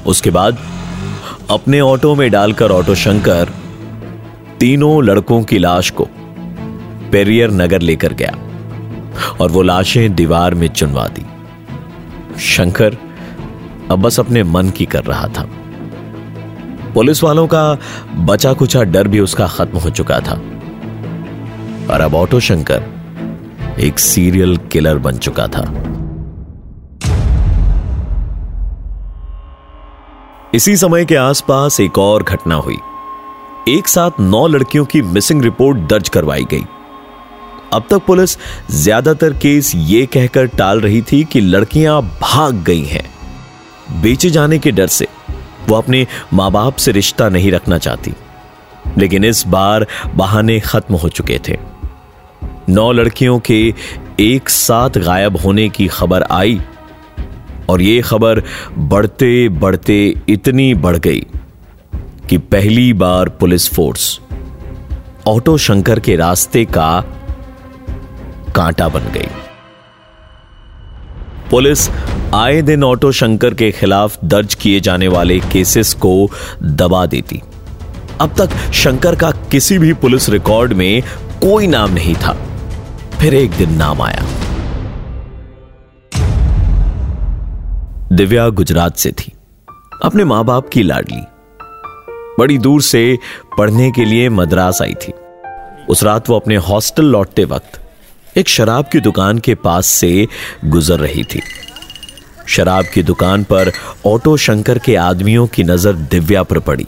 उसके 0.07 0.31
बाद 0.31 0.59
अपने 1.51 1.81
ऑटो 1.81 2.15
में 2.15 2.31
डालकर 2.31 2.71
ऑटो 2.71 2.95
शंकर 2.95 3.53
तीनों 4.61 5.05
लड़कों 5.05 5.43
की 5.43 5.59
लाश 5.59 5.91
को 5.91 6.09
पेरियर 7.13 7.51
नगर 7.51 7.81
लेकर 7.81 8.13
गया 8.13 8.37
और 9.41 9.51
वो 9.51 9.63
लाशें 9.63 10.15
दीवार 10.15 10.55
में 10.55 10.69
चुनवा 10.69 11.09
दी। 11.09 11.27
शंकर 12.41 12.97
अब 13.91 14.03
बस 14.03 14.21
अपने 14.21 14.43
मन 14.43 14.71
की 14.71 14.87
कर 14.87 15.05
रहा 15.05 15.29
था। 15.29 15.49
पुलिस 16.95 17.23
वालों 17.23 17.47
का 17.47 17.79
बचा 18.25 18.53
कुचा 18.53 18.83
डर 18.85 19.09
भी 19.09 19.21
उसका 19.21 19.47
खत्म 19.49 19.79
हो 19.79 19.91
चुका 19.91 20.19
था। 20.21 20.35
और 21.91 22.01
अब 22.01 22.15
ऑटो 22.15 22.41
शंकर 22.41 22.83
एक 23.81 23.99
सीरियल 23.99 24.57
किलर 24.73 24.99
बन 24.99 25.19
चुका 25.19 25.47
था। 25.49 25.63
इसी 30.55 30.77
समय 30.77 31.05
के 31.05 31.17
आसपास 31.17 31.81
एक 31.81 31.99
और 31.99 32.23
घटना 32.23 32.55
हुई। 32.55 32.77
एक 33.69 33.89
साथ 33.89 34.21
नौ 34.21 34.47
लड़कियों 34.47 34.85
की 34.85 35.03
मिसिंग 35.03 35.43
रिपोर्ट 35.43 35.79
दर्ज 35.91 36.09
करवाई 36.09 36.45
गई। 36.51 36.65
अब 37.73 37.85
तक 37.91 38.05
पुलिस 38.07 38.37
ज़्यादातर 38.71 39.33
केस 39.33 39.73
ये 39.75 40.05
कहकर 40.07 40.47
टाल 40.49 40.81
रही 40.81 41.03
थी 41.03 41.23
कि 41.25 41.41
लड़कियाँ 41.41 42.01
भाग 42.23 42.63
गई 42.65 42.85
हैं। 42.85 43.05
बेचे 44.03 44.31
जाने 44.31 44.59
के 44.59 44.71
डर 44.71 44.87
से 44.87 45.07
वो 45.69 45.75
अपने 45.75 46.07
माँ 46.33 46.51
बाप 46.51 46.77
से 46.77 46.93
रिश्ता 46.93 47.29
नहीं 47.29 47.53
रखना 47.53 47.79
चाहती। 47.79 48.15
लेकिन 48.99 49.25
इस 49.25 49.47
बार 49.47 49.87
बहाने 50.15 50.61
खत्म 50.61 50.95
हो 50.95 51.09
चुके 51.09 51.41
थे। 51.49 51.57
नौ 52.69 52.93
लड़कियों 52.93 53.39
के 53.39 53.75
एक 54.21 54.49
साथ 54.49 54.91
गायब 54.91 55.37
होने 55.37 55.69
की 55.69 55.87
खबर 55.89 56.23
आई 56.23 56.61
और 57.69 57.83
यह 57.83 58.03
खबर 58.03 58.43
बढ़ते 58.79 59.49
बढ़ते 59.49 60.15
इतनी 60.29 60.75
बढ़ 60.75 60.97
गई 60.97 61.27
कि 62.29 62.39
पहली 62.39 62.93
बार 62.93 63.29
पुलिस 63.29 63.69
फोर्स 63.75 64.21
ऑटो 65.27 65.59
शंकर 65.59 66.01
के 66.01 66.17
रास्ते 66.17 66.65
का 66.65 67.01
कांटा 68.57 68.89
बन 68.89 69.01
गई। 69.01 69.29
पुलिस 71.53 71.91
आए 72.35 72.63
दिन 72.63 72.85
ऑटो 72.85 73.13
शंकर 73.13 73.55
के 73.55 73.73
खिलाफ 73.73 74.19
दर्ज 74.25 74.55
किए 74.55 74.81
जाने 74.81 75.09
वाले 75.09 75.39
केसेस 75.39 75.95
को 75.95 76.29
दबा 76.63 77.07
देती। 77.07 77.41
अब 78.21 78.35
तक 78.39 78.73
शंकर 78.73 79.15
का 79.15 79.31
किसी 79.31 79.79
भी 79.79 79.93
पुलिस 79.93 80.29
रिकॉर्ड 80.29 80.73
में 80.73 81.03
कोई 81.43 81.67
नाम 81.67 81.91
नहीं 81.91 82.15
था। 82.15 82.37
फिर 83.21 83.35
एक 83.35 83.51
दिन 83.51 83.75
नाम 83.75 84.03
आया। 84.03 84.25
दिव्या 88.13 88.49
गुजरात 88.49 88.97
से 88.97 89.13
थी। 89.13 89.33
अपने 90.05 90.25
माँ 90.25 90.45
बाप 90.45 90.69
की 90.69 90.83
लाडली। 90.83 91.23
बड़ी 92.39 92.59
दूर 92.59 92.83
से 92.83 93.19
पढ़ने 93.59 93.91
के 93.91 94.05
लिए 94.05 94.29
मद्रास 94.29 94.83
आई 94.83 94.95
थी। 94.95 95.13
उस 95.89 96.05
रात 96.05 96.31
वो 96.31 96.37
अपने 96.37 96.57
हॉस्टल 96.57 97.05
लौटते 97.05 97.45
वक्त 97.45 97.79
एक 98.37 98.49
शराब 98.49 98.89
की 98.89 99.01
दुकान 99.01 99.39
के 99.39 99.55
पास 99.55 99.87
से 99.87 100.27
गुजर 100.65 100.99
रही 100.99 101.23
थी। 101.25 101.41
शराब 102.49 102.85
की 102.85 103.03
दुकान 103.03 103.43
पर 103.45 103.71
ऑटो 104.07 104.37
शंकर 104.37 104.79
के 104.79 104.95
आदमियों 104.97 105.47
की 105.47 105.65
नज़र 105.65 105.93
दिव्या 105.93 106.43
पर 106.43 106.59
पड़ी। 106.59 106.87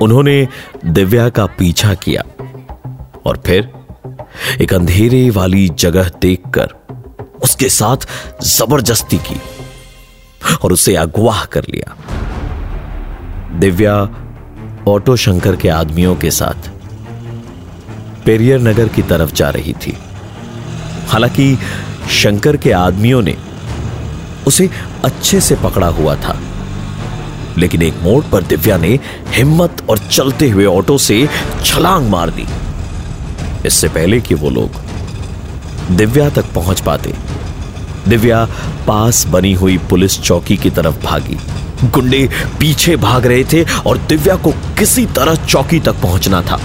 उन्होंने 0.00 0.48
दिव्या 0.84 1.28
का 1.28 1.46
पीछा 1.58 1.94
किया 1.94 2.22
और 3.26 3.42
फिर 3.46 3.70
एक 4.60 4.74
अंधेरे 4.74 5.28
वाली 5.30 5.68
जगह 5.68 6.10
देखकर 6.22 6.74
उसके 7.42 7.68
साथ 7.68 8.06
ज़बरदस्ती 8.42 9.18
की 9.28 9.40
और 10.64 10.72
उसे 10.72 10.94
अगवाह 10.96 11.44
कर 11.44 11.64
लिया। 11.70 11.96
दिव्या 13.58 13.96
ऑटो 14.88 15.16
शंकर 15.16 15.56
के 15.56 15.68
आदमियों 15.68 16.16
के 16.16 16.30
साथ 16.30 16.69
पेरियर 18.30 18.60
नगर 18.60 18.88
की 18.88 19.02
तरफ़ 19.02 19.32
जा 19.34 19.50
रही 19.50 19.72
थी। 19.72 19.96
हालाँकि 21.08 21.58
शंकर 22.10 22.56
के 22.56 22.72
आदमियों 22.72 23.22
ने 23.22 23.36
उसे 24.46 24.70
अच्छे 25.04 25.40
से 25.40 25.54
पकड़ा 25.54 25.86
हुआ 25.86 26.14
था। 26.16 26.38
लेकिन 27.58 27.82
एक 27.82 27.94
मोड़ 28.02 28.22
पर 28.24 28.42
दिव्या 28.42 28.76
ने 28.76 28.98
हिम्मत 29.28 29.82
और 29.90 29.98
चलते 29.98 30.48
हुए 30.48 30.64
ऑटो 30.64 30.98
से 30.98 31.28
छलांग 31.64 32.08
मार 32.08 32.30
दी। 32.30 32.46
इससे 33.66 33.88
पहले 33.88 34.20
कि 34.20 34.34
वो 34.34 34.50
लोग 34.50 34.70
दिव्या 35.90 36.30
तक 36.30 36.44
पहुँच 36.54 36.80
पाते, 36.80 37.14
दिव्या 38.08 38.44
पास 38.86 39.26
बनी 39.26 39.52
हुई 39.52 39.78
पुलिस 39.78 40.20
चौकी 40.20 40.56
की 40.56 40.70
तरफ़ 40.70 41.04
भागी। 41.04 41.38
गुंडे 41.84 42.28
पीछे 42.60 42.96
भाग 42.96 43.26
रहे 43.26 43.44
थे 43.44 43.64
और 43.86 43.98
दिव्या 43.98 44.36
को 44.36 44.50
किसी 44.50 45.06
तरह 45.06 45.34
चौकी 45.34 45.80
तक 45.80 45.92
पहुँचना 45.92 46.42
था। 46.42 46.60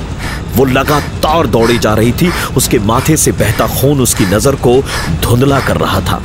वो 0.55 0.65
लगातार 0.65 1.47
दौड़ी 1.47 1.77
जा 1.77 1.93
रही 1.93 2.11
थी। 2.11 2.31
उसके 2.57 2.79
माथे 2.81 3.17
से 3.17 3.31
बहता 3.33 3.67
खून 3.75 4.01
उसकी 4.01 4.25
नज़र 4.25 4.55
को 4.65 4.81
धुंधला 5.23 5.59
कर 5.59 5.77
रहा 5.77 6.01
था। 6.01 6.21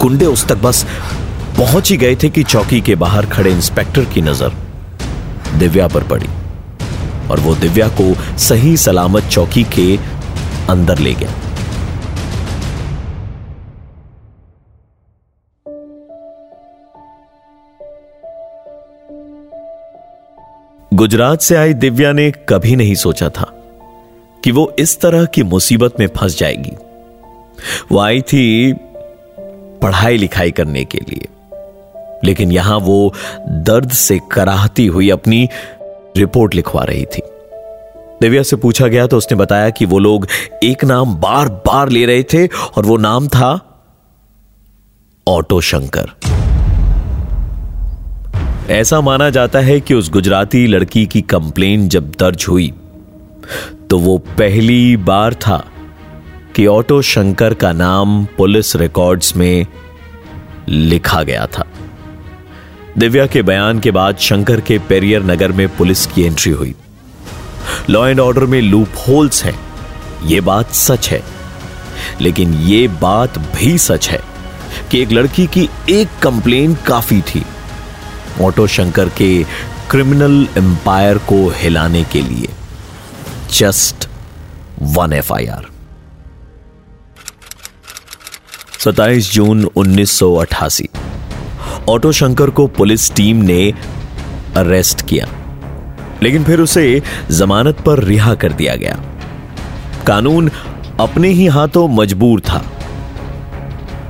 गुंडे 0.00 0.26
उस 0.26 0.46
तक 0.46 0.62
बस 0.62 0.84
पहुँच 1.58 1.90
ही 1.90 1.96
गए 1.96 2.16
थे 2.22 2.28
कि 2.30 2.42
चौकी 2.44 2.80
के 2.80 2.94
बाहर 2.94 3.26
खड़े 3.26 3.50
इंस्पेक्टर 3.50 4.04
की 4.04 4.20
नज़र 4.22 4.52
दिव्या 5.58 5.86
पर 5.88 6.02
पड़ी 6.08 6.28
और 7.30 7.40
वो 7.40 7.54
दिव्या 7.54 7.88
को 8.00 8.14
सही 8.38 8.76
सलामत 8.76 9.24
चौकी 9.24 9.62
के 9.74 9.96
अंदर 10.70 10.98
ले 10.98 11.14
गया। 11.14 11.30
गुजरात 21.02 21.40
से 21.40 21.56
आई 21.56 21.74
दिव्या 21.74 22.12
ने 22.12 22.32
कभी 22.48 22.76
नहीं 22.76 22.94
सोचा 22.94 23.28
था 23.28 23.44
कि 24.44 24.50
वो 24.50 24.76
इस 24.78 25.00
तरह 25.00 25.24
की 25.24 25.42
मुसीबत 25.42 25.94
में 26.00 26.06
फंस 26.06 26.38
जाएगी। 26.38 26.70
वो 27.92 27.98
आई 27.98 28.20
थी 28.20 28.72
पढ़ाई 29.82 30.16
लिखाई 30.16 30.50
करने 30.50 30.84
के 30.84 30.98
लिए। 30.98 31.28
लेकिन 32.24 32.52
यहाँ 32.52 32.78
वो 32.78 33.14
दर्द 33.48 33.90
से 33.90 34.20
कराहती 34.32 34.86
हुई 34.86 35.10
अपनी 35.10 35.48
रिपोर्ट 36.16 36.54
लिखवा 36.54 36.84
रही 36.84 37.04
थी। 37.04 37.22
दिव्या 38.22 38.42
से 38.42 38.56
पूछा 38.56 38.86
गया 38.86 39.06
तो 39.06 39.16
उसने 39.16 39.38
बताया 39.38 39.70
कि 39.70 39.84
वो 39.84 39.98
लोग 39.98 40.26
एक 40.64 40.84
नाम 40.84 41.16
बार 41.16 41.48
बार 41.48 41.88
ले 41.88 42.06
रहे 42.06 42.22
थे 42.22 42.46
और 42.46 42.86
वो 42.86 42.96
नाम 42.96 43.28
था 43.28 43.60
ऑटो 45.28 45.60
शंकर। 45.60 46.10
ऐसा 48.72 49.00
माना 49.00 49.30
जाता 49.30 49.58
है 49.58 49.80
कि 49.80 49.94
उस 49.94 50.10
गुजराती 50.10 50.66
लड़की 50.66 51.06
की 51.06 51.20
कंप्लेन 51.20 51.88
जब 51.88 52.10
दर्ज 52.10 52.46
हुई 52.48 52.72
तो 53.90 53.98
वो 53.98 54.18
पहली 54.18 54.96
बार 54.96 55.34
था 55.34 55.64
कि 56.56 56.66
ऑटो 56.66 57.02
शंकर 57.02 57.54
का 57.54 57.72
नाम 57.72 58.24
पुलिस 58.24 58.76
रिकॉर्ड्स 58.76 59.36
में 59.36 59.66
लिखा 60.68 61.22
गया 61.22 61.46
था। 61.46 61.64
दिव्या 62.98 63.26
के 63.26 63.42
बयान 63.42 63.80
के 63.80 63.90
बाद 63.90 64.16
शंकर 64.16 64.60
के 64.60 64.78
पेरियर 64.78 65.22
नगर 65.22 65.52
में 65.52 65.76
पुलिस 65.76 66.06
की 66.06 66.22
एंट्री 66.22 66.52
हुई। 66.52 66.74
लॉ 67.90 68.06
एंड 68.06 68.20
ऑर्डर 68.20 68.46
में 68.46 68.60
लूप 68.62 68.88
होल्स 69.08 69.44
हैं 69.44 69.58
यह 70.24 70.40
बात 70.40 70.72
सच 70.72 71.10
है। 71.10 71.22
लेकिन 72.20 72.54
यह 72.54 72.98
बात 73.02 73.38
भी 73.38 73.78
सच 73.78 74.08
है 74.08 74.20
कि 74.90 75.02
एक 75.02 75.12
लड़की 75.12 75.46
की 75.46 75.68
एक 75.90 76.08
कंप्लेन 76.22 76.74
काफ़ी 76.86 77.20
थी। 77.20 77.44
ऑटो 78.40 78.66
शंकर 78.66 79.08
के 79.08 79.44
क्रिमिनल 79.90 80.46
एम्पायर 80.58 81.18
को 81.18 81.48
हिलाने 81.56 82.04
के 82.04 82.20
लिए। 82.20 82.48
Just 83.58 84.08
one 84.82 85.12
F 85.12 85.32
I 85.32 85.46
R 85.46 85.66
सत्ताईस 88.78 89.32
जून 89.32 89.64
1988 89.76 90.88
ऑटो 91.88 92.12
शंकर 92.12 92.50
को 92.50 92.66
पुलिस 92.66 93.12
टीम 93.14 93.36
ने 93.36 93.72
अरेस्ट 94.56 95.06
किया, 95.06 95.28
लेकिन 96.22 96.44
फिर 96.44 96.60
उसे 96.60 97.02
जमानत 97.30 97.80
पर 97.80 98.02
रिहा 98.04 98.34
कर 98.34 98.52
दिया 98.52 98.76
गया। 98.76 98.98
कानून 100.06 100.50
अपने 101.00 101.28
ही 101.28 101.46
हाथों 101.46 101.88
मजबूर 101.88 102.40
था। 102.40 102.64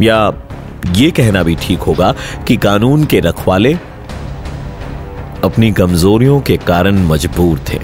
या 0.00 0.18
यह 0.86 1.10
कहना 1.10 1.42
भी 1.42 1.54
ठीक 1.56 1.80
होगा 1.80 2.14
कि 2.46 2.56
कानून 2.56 3.04
के 3.04 3.20
रखवाले 3.20 3.74
अपनी 5.44 5.72
कमजोरियों 5.72 6.40
के 6.40 6.56
कारण 6.56 6.98
मजबूर 6.98 7.58
थे। 7.58 7.78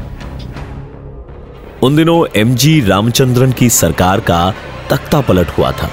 उन 1.83 1.97
दिनों 1.97 2.25
एमजी 2.37 2.81
रामचंद्रन 2.81 3.53
की 3.53 3.71
सरकार 3.71 4.21
का 4.21 4.55
तख्ता 4.91 5.21
पलट 5.21 5.49
हुआ 5.49 5.73
था 5.73 5.91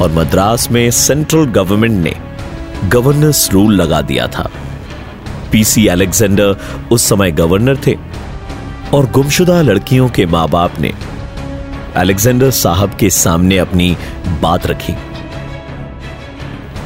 और 0.00 0.12
मद्रास 0.12 0.70
में 0.70 0.90
सेंट्रल 0.90 1.44
गवर्नमेंट 1.44 2.04
ने 2.04 2.14
गवर्नेंस 2.88 3.48
रूल 3.52 3.74
लगा 3.74 4.00
दिया 4.02 4.26
था। 4.26 4.50
पीसी 5.52 5.86
अलेक्जेंडर 5.86 6.56
उस 6.92 7.08
समय 7.08 7.32
गवर्नर 7.32 7.76
थे 7.86 7.96
और 8.94 9.10
गुमशुदा 9.10 9.60
लड़कियों 9.62 10.08
के 10.08 10.26
माँ 10.26 10.48
बाप 10.48 10.80
ने 10.80 10.92
अलेक्जेंडर 11.96 12.50
साहब 12.50 12.94
के 12.94 13.10
सामने 13.10 13.58
अपनी 13.58 13.96
बात 14.42 14.66
रखी। 14.66 14.94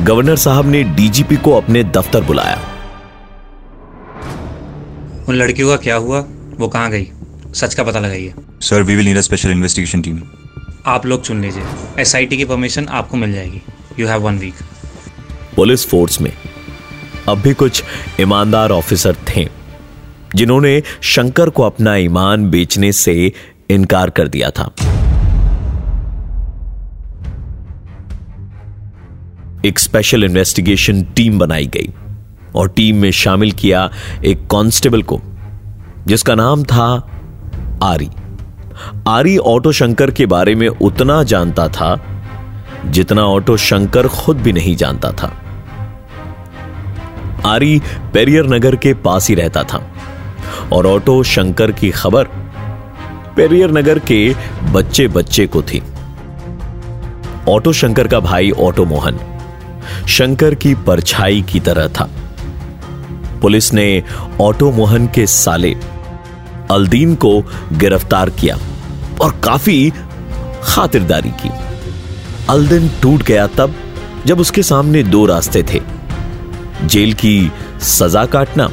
गवर्नर 0.04 0.36
साहब 0.36 0.66
ने 0.66 0.82
डीजीपी 0.82 1.36
को 1.36 1.52
अपने 1.52 1.84
दफ्तर 1.84 2.20
बुलाया। 2.20 2.58
उन 5.28 5.34
लड़कियों 5.34 5.68
का 5.68 5.76
क्या 5.76 5.96
हुआ? 5.96 6.20
वो 6.58 6.68
कहाँ 6.68 6.90
गई? 6.90 7.08
सच 7.54 7.74
का 7.74 7.82
पता 7.82 7.98
लगाइए। 7.98 8.32
Sir 8.60 8.82
we 8.82 8.96
will 8.96 9.06
need 9.06 9.16
a 9.16 9.20
special 9.20 9.50
investigation 9.50 10.02
team 10.02 10.20
आप 10.86 11.06
लोग 11.06 11.22
चुन 11.22 11.40
लीजिए। 11.40 11.62
एसआईटी 11.98 12.36
की 12.36 12.44
परमिशन 12.44 12.86
आपको 12.90 13.16
मिल 13.16 13.32
जाएगी। 13.32 13.60
You 14.00 14.06
have 14.08 14.20
one 14.20 14.38
week 14.38 14.54
police 15.56 15.86
force 15.88 16.20
में 16.20 16.32
अब 17.28 17.38
भी 17.38 17.52
कुछ 17.54 17.82
ईमानदार 18.20 18.70
ऑफिसर 18.70 19.16
थे 19.28 19.48
जिन्होंने 20.34 20.82
शंकर 21.02 21.50
को 21.50 21.62
अपना 21.62 21.96
ईमान 21.96 22.50
बेचने 22.50 22.92
से 22.92 23.32
इनकार 23.70 24.10
कर 24.10 24.28
दिया 24.28 24.50
था। 24.50 24.70
एक 29.66 29.78
स्पेशल 29.78 30.24
इन्वेस्टिगेशन 30.24 31.02
टीम 31.16 31.38
बनाई 31.38 31.66
गई। 31.66 31.92
और 32.54 32.68
टीम 32.68 32.96
में 32.96 33.10
शामिल 33.10 33.52
किया 33.52 33.88
एक 34.24 34.46
कांस्टेबल 34.46 35.02
को, 35.02 35.20
जिसका 36.06 36.34
नाम 36.34 36.64
था 36.64 36.86
आरी। 37.82 38.08
आरी 39.08 39.36
ऑटो 39.38 39.72
शंकर 39.72 40.10
के 40.10 40.26
बारे 40.26 40.54
में 40.54 40.68
उतना 40.68 41.22
जानता 41.22 41.68
था, 41.68 41.94
जितना 42.86 43.22
ऑटो 43.22 43.56
शंकर 43.56 44.08
खुद 44.08 44.36
भी 44.36 44.52
नहीं 44.52 44.76
जानता 44.76 45.10
था। 45.12 45.32
आरी 47.46 47.80
पेरियर 48.14 48.46
नगर 48.46 48.76
के 48.76 48.94
पास 48.94 49.28
ही 49.28 49.34
रहता 49.34 49.62
था, 49.62 49.82
और 50.72 50.86
ऑटो 50.86 51.22
शंकर 51.22 51.72
की 51.72 51.90
खबर 51.90 52.24
पेरियर 53.36 53.70
नगर 53.70 53.98
के 53.98 54.34
बच्चे 54.72 55.06
बच्चे 55.08 55.46
को 55.46 55.62
थी। 55.62 55.82
ऑटो 57.48 57.72
शंकर 57.72 58.08
का 58.08 58.20
भाई 58.20 58.50
ऑटो 58.50 58.84
मोहन, 58.84 59.18
शंकर 60.08 60.54
की 60.54 60.74
परछाई 60.86 61.42
की 61.42 61.60
तरह 61.60 61.88
था। 61.88 62.08
पुलिस 63.42 63.72
ने 63.74 64.02
ऑटो 64.40 64.70
मोहन 64.70 65.06
के 65.06 65.26
साले 65.28 65.74
अल्दीन 66.70 67.14
को 67.14 67.40
गिरफ़्तार 67.72 68.30
किया 68.30 68.58
और 69.20 69.40
काफ़ी 69.44 69.92
खातिरदारी 70.64 71.30
की। 71.40 71.50
अल्दिन 72.50 72.88
टूट 73.02 73.22
गया 73.22 73.46
तब 73.56 73.74
जब 74.26 74.40
उसके 74.40 74.62
सामने 74.62 75.02
दो 75.02 75.24
रास्ते 75.26 75.62
थे, 75.62 75.80
जेल 76.84 77.12
की 77.14 77.50
सजा 77.80 78.24
काटना 78.26 78.70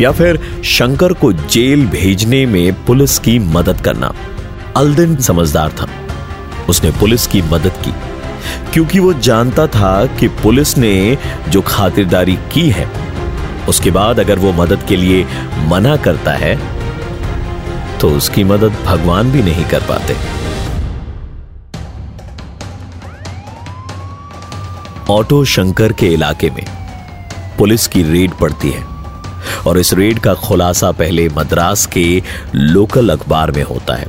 या 0.00 0.12
फिर 0.12 0.40
शंकर 0.66 1.12
को 1.12 1.32
जेल 1.32 1.86
भेजने 1.86 2.44
में 2.46 2.84
पुलिस 2.84 3.18
की 3.18 3.38
मदद 3.38 3.80
करना। 3.80 4.12
अल्दिन 4.76 5.16
समझदार 5.18 5.70
था। 5.72 5.88
उसने 6.68 6.90
पुलिस 6.90 7.26
की 7.26 7.42
मदद 7.42 7.82
की, 7.84 7.92
क्योंकि 8.72 8.98
वो 8.98 9.12
जानता 9.12 9.66
था 9.66 10.06
कि 10.18 10.28
पुलिस 10.42 10.76
ने 10.78 11.16
जो 11.48 11.62
खातिरदारी 11.62 12.38
की 12.52 12.68
है 12.70 12.86
उसके 13.68 13.90
बाद 13.90 14.20
अगर 14.20 14.38
वो 14.38 14.52
मदद 14.52 14.82
के 14.88 14.96
लिए 14.96 15.24
मना 15.68 15.96
करता 15.96 16.32
है 16.32 16.56
तो 17.98 18.10
उसकी 18.10 18.44
मदद 18.44 18.76
भगवान 18.84 19.30
भी 19.30 19.42
नहीं 19.42 19.64
कर 19.64 19.82
पाते। 19.88 20.16
ऑटो 25.12 25.44
शंकर 25.44 25.92
के 25.92 26.06
इलाके 26.06 26.50
में 26.50 26.64
पुलिस 27.58 27.86
की 27.86 28.02
रेड 28.02 28.32
पड़ती 28.32 28.70
है 28.70 28.82
और 29.66 29.78
इस 29.78 29.92
रेड 29.92 30.18
का 30.18 30.34
खुलासा 30.34 30.90
पहले 30.92 31.28
मद्रास 31.28 31.86
के 31.86 32.22
लोकल 32.54 33.10
अखबार 33.10 33.50
में 33.50 33.62
होता 33.62 33.94
है 33.94 34.06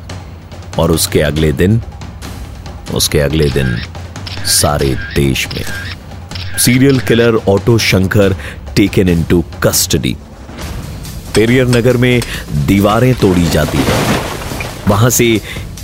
और 0.79 0.91
उसके 0.91 1.21
अगले 1.21 1.51
दिन, 1.51 1.81
उसके 2.93 3.19
अगले 3.19 3.49
दिन 3.49 3.77
सारे 4.45 4.93
देश 5.15 5.47
में। 5.47 5.63
Serial 6.57 6.99
killer 6.99 7.35
auto 7.47 7.77
Shankar 7.77 8.35
taken 8.79 9.09
into 9.09 9.43
custody 9.63 10.15
Periyar 11.35 11.67
Nagar 11.67 11.97
में 11.97 12.21
दीवारें 12.67 13.13
तोड़ी 13.15 13.47
जाती 13.47 13.77
हैं। 13.77 14.21
वहाँ 14.87 15.09
से 15.09 15.25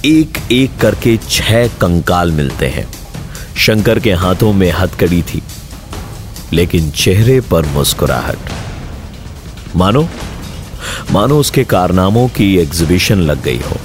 एक 0.05 0.37
एक 0.51 0.77
करके 0.77 1.17
छह 1.29 1.67
कंकाल 1.67 2.31
मिलते 2.31 2.67
हैं। 2.67 2.87
शंकर 3.57 3.99
के 3.99 4.13
हाथों 4.13 4.53
में 4.53 4.71
हथकड़ी 4.71 5.21
थी, 5.23 5.41
लेकिन 6.53 6.89
चेहरे 6.91 7.39
पर 7.41 7.65
मुस्कुराहट। 7.65 8.49
मानो? 9.75 10.07
मानो 11.11 11.39
उसके 11.39 11.63
कारनामों 11.63 12.27
की 12.27 12.57
एग्जीबिशन 12.57 13.17
लग 13.21 13.43
गई 13.43 13.59
हो। 13.59 13.77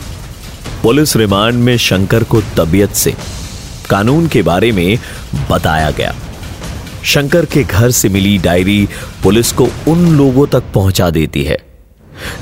पुलिस 0.82 1.16
रिमांड 1.16 1.54
में 1.54 1.76
शंकर 1.80 2.24
को 2.24 2.42
तबीयत 2.56 2.94
से, 2.94 3.16
कानून 3.90 4.28
के 4.28 4.42
बारे 4.42 4.72
में 4.72 4.98
बताया 5.50 5.90
गया। 5.90 6.14
शंकर 7.04 7.44
के 7.44 7.62
घर 7.64 7.90
से 7.90 8.08
मिली 8.08 8.36
डायरी 8.38 8.88
पुलिस 9.22 9.52
को 9.52 9.68
उन 9.88 10.06
लोगों 10.16 10.46
तक 10.46 10.64
पहुँचा 10.74 11.10
देती 11.10 11.42
है, 11.44 11.58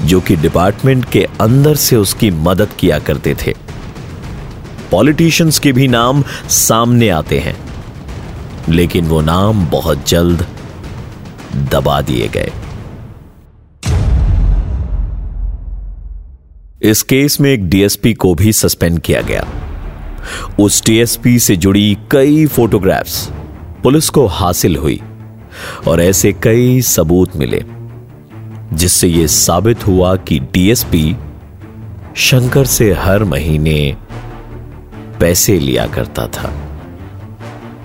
जो 0.04 0.20
कि 0.20 0.36
डिपार्टमेंट 0.36 1.04
के 1.04 1.26
अंदर 1.40 1.74
से 1.74 1.96
उसकी 1.96 2.30
मदद 2.30 2.68
किया 2.78 2.98
करते 2.98 3.34
थे। 3.34 3.54
पॉलिटिशियंस 4.90 5.58
के 5.58 5.72
भी 5.72 5.88
नाम 5.88 6.22
सामने 6.48 7.08
आते 7.08 7.38
हैं, 7.38 7.56
लेकिन 8.68 9.06
वो 9.06 9.20
नाम 9.20 9.66
बहुत 9.66 10.08
जल्द 10.08 10.46
दबा 11.72 12.00
दिए 12.00 12.28
गए। 12.28 12.52
इस 16.82 17.02
केस 17.02 17.40
में 17.40 17.50
एक 17.50 17.68
डीएसपी 17.68 18.14
को 18.14 18.34
भी 18.34 18.52
सस्पेंड 18.52 18.98
किया 19.00 19.20
गया। 19.20 19.46
उस 20.60 20.84
डीएसपी 20.84 21.38
से 21.38 21.56
जुड़ी 21.56 21.96
कई 22.10 22.46
फोटोग्राफ्स 22.46 23.28
पुलिस 23.82 24.08
को 24.08 24.26
हासिल 24.26 24.76
हुई 24.76 25.00
और 25.88 26.02
ऐसे 26.02 26.32
कई 26.32 26.80
सबूत 26.80 27.36
मिले, 27.36 27.62
जिससे 28.72 29.08
यह 29.08 29.26
साबित 29.26 29.86
हुआ 29.86 30.16
कि 30.16 30.38
डीएसपी 30.52 31.16
शंकर 32.16 32.64
से 32.64 32.92
हर 32.92 33.24
महीने 33.24 33.96
पैसे 35.20 35.58
लिया 35.58 35.86
करता 35.86 36.26
था। 36.26 36.52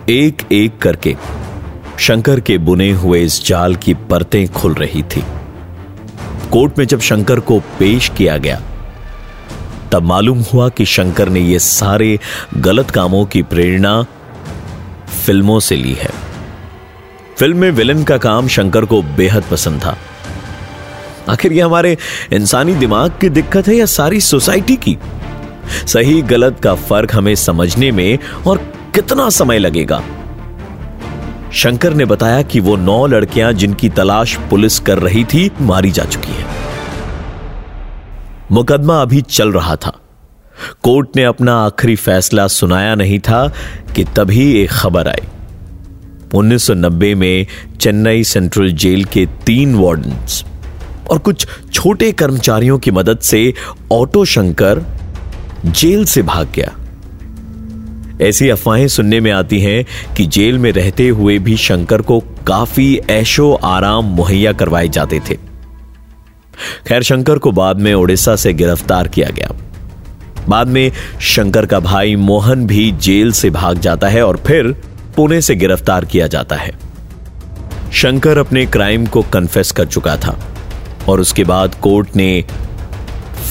एक 0.09 0.41
एक 0.51 0.77
करके 0.77 1.15
शंकर 1.99 2.39
के 2.39 2.57
बुने 2.57 2.91
हुए 2.91 3.21
इस 3.21 3.45
जाल 3.45 3.75
की 3.75 3.93
परतें 3.93 4.47
खुल 4.47 4.73
रही 4.73 5.03
थी। 5.03 5.23
कोर्ट 6.51 6.77
में 6.77 6.85
जब 6.85 6.99
शंकर 6.99 7.39
को 7.39 7.59
पेश 7.79 8.09
किया 8.09 8.37
गया, 8.37 8.61
तब 9.91 10.03
मालूम 10.03 10.43
हुआ 10.53 10.69
कि 10.69 10.85
शंकर 10.85 11.29
ने 11.29 11.39
यह 11.39 11.59
सारे 11.59 12.19
गलत 12.57 12.91
कामों 12.91 13.25
की 13.25 13.41
प्रेरणा 13.43 14.05
फ़िल्मों 15.13 15.59
से 15.59 15.75
ली 15.75 15.93
है। 15.93 16.09
फ़िल्म 17.37 17.57
में 17.57 17.71
विलन 17.71 18.03
का 18.03 18.17
काम 18.17 18.47
शंकर 18.47 18.85
को 18.85 19.01
बेहद 19.01 19.43
पसंद 19.51 19.81
था। 19.81 19.97
आखिर 21.29 21.53
यह 21.53 21.65
हमारे 21.65 21.97
इंसानी 22.33 22.75
दिमाग 22.75 23.11
की 23.21 23.29
दिक्कत 23.29 23.67
है 23.67 23.75
या 23.75 23.85
सारी 23.85 24.21
सोसाइटी 24.21 24.75
की? 24.75 24.97
सही 25.87 26.21
गलत 26.21 26.59
का 26.63 26.75
फ़र्क 26.75 27.15
हमें 27.15 27.35
समझने 27.35 27.91
में 27.91 28.19
और 28.47 28.57
कितना 28.95 29.29
समय 29.29 29.59
लगेगा? 29.59 30.03
शंकर 31.53 31.93
ने 31.93 32.05
बताया 32.05 32.41
कि 32.41 32.59
वो 32.59 32.75
नौ 32.75 33.07
लड़कियाँ 33.07 33.53
जिनकी 33.53 33.89
तलाश 33.89 34.35
पुलिस 34.49 34.79
कर 34.79 34.99
रही 34.99 35.23
थी, 35.23 35.51
मारी 35.61 35.91
जा 35.91 36.03
चुकी 36.03 36.31
है। 36.31 36.45
मुकदमा 38.51 39.01
अभी 39.01 39.21
चल 39.21 39.51
रहा 39.51 39.75
था। 39.75 39.99
कोर्ट 40.83 41.09
ने 41.15 41.23
अपना 41.23 41.55
आखिरी 41.65 41.95
फैसला 41.95 42.47
सुनाया 42.47 42.95
नहीं 42.95 43.19
था 43.19 43.47
कि 43.95 44.03
तभी 44.03 44.61
एक 44.61 44.69
खबर 44.71 45.07
आई। 45.07 45.27
1990 46.33 47.15
में 47.15 47.47
चेन्नई 47.81 48.23
सेंट्रल 48.23 48.71
जेल 48.71 49.03
के 49.03 49.25
तीन 49.25 49.75
वार्डन्स 49.75 50.45
और 51.11 51.19
कुछ 51.19 51.47
छोटे 51.73 52.11
कर्मचारियों 52.11 52.79
की 52.79 52.91
मदद 52.91 53.19
से 53.19 53.53
ऑटो 53.91 54.25
शंकर 54.25 54.85
जेल 55.65 56.05
से 56.05 56.21
भाग 56.21 56.47
गया। 56.55 56.73
ऐसी 58.21 58.49
अफवाहें 58.49 58.87
सुनने 58.87 59.19
में 59.19 59.31
आती 59.31 59.59
हैं 59.59 59.85
कि 60.15 60.25
जेल 60.25 60.57
में 60.57 60.71
रहते 60.71 61.09
हुए 61.09 61.39
भी 61.39 61.57
शंकर 61.57 62.01
को 62.01 62.19
काफ़ी 62.19 62.99
ऐशो 63.09 63.53
आराम 63.53 64.05
मुहैया 64.05 64.53
करवाए 64.53 64.87
जाते 64.87 65.19
थे। 65.29 65.35
खैर, 66.87 67.03
शंकर 67.03 67.37
को 67.37 67.51
बाद 67.51 67.79
में 67.79 67.93
ओडिशा 67.93 68.35
से 68.35 68.53
गिरफ़्तार 68.53 69.07
किया 69.07 69.29
गया। 69.29 69.51
बाद 70.49 70.67
में 70.67 70.91
शंकर 71.21 71.65
का 71.65 71.79
भाई 71.79 72.15
मोहन 72.15 72.65
भी 72.67 72.91
जेल 72.91 73.31
से 73.31 73.49
भाग 73.49 73.79
जाता 73.79 74.07
है 74.07 74.23
और 74.23 74.37
फिर 74.37 74.75
पुणे 75.15 75.41
से 75.41 75.55
गिरफ़्तार 75.55 76.05
किया 76.05 76.27
जाता 76.27 76.55
है। 76.55 76.71
शंकर 77.93 78.37
अपने 78.37 78.65
क्राइम 78.65 79.05
को 79.05 79.21
कन्फेस 79.21 79.71
कर 79.71 79.85
चुका 79.85 80.17
था 80.17 80.39
और 81.09 81.19
उसके 81.19 81.43
बाद 81.43 81.75
कोर्ट 81.75 82.15
ने 82.15 82.45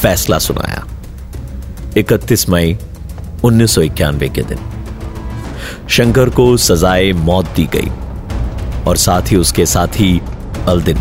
फैसला 0.02 0.38
सुनाया। 0.38 0.84
31 1.96 2.48
मई, 2.48 2.78
उन्नीस 3.44 3.74
सौ 3.74 3.80
इक्यानवे 3.80 4.28
के 4.28 4.42
दिन। 4.42 4.58
शंकर 5.88 6.30
को 6.30 6.56
सजाए 6.56 7.12
मौत 7.12 7.46
दी 7.56 7.68
गई 7.72 7.90
और 8.86 8.96
साथ 8.96 9.22
ही 9.22 9.36
उसके 9.36 9.66
साथी 9.66 10.20
अलदिन 10.68 10.98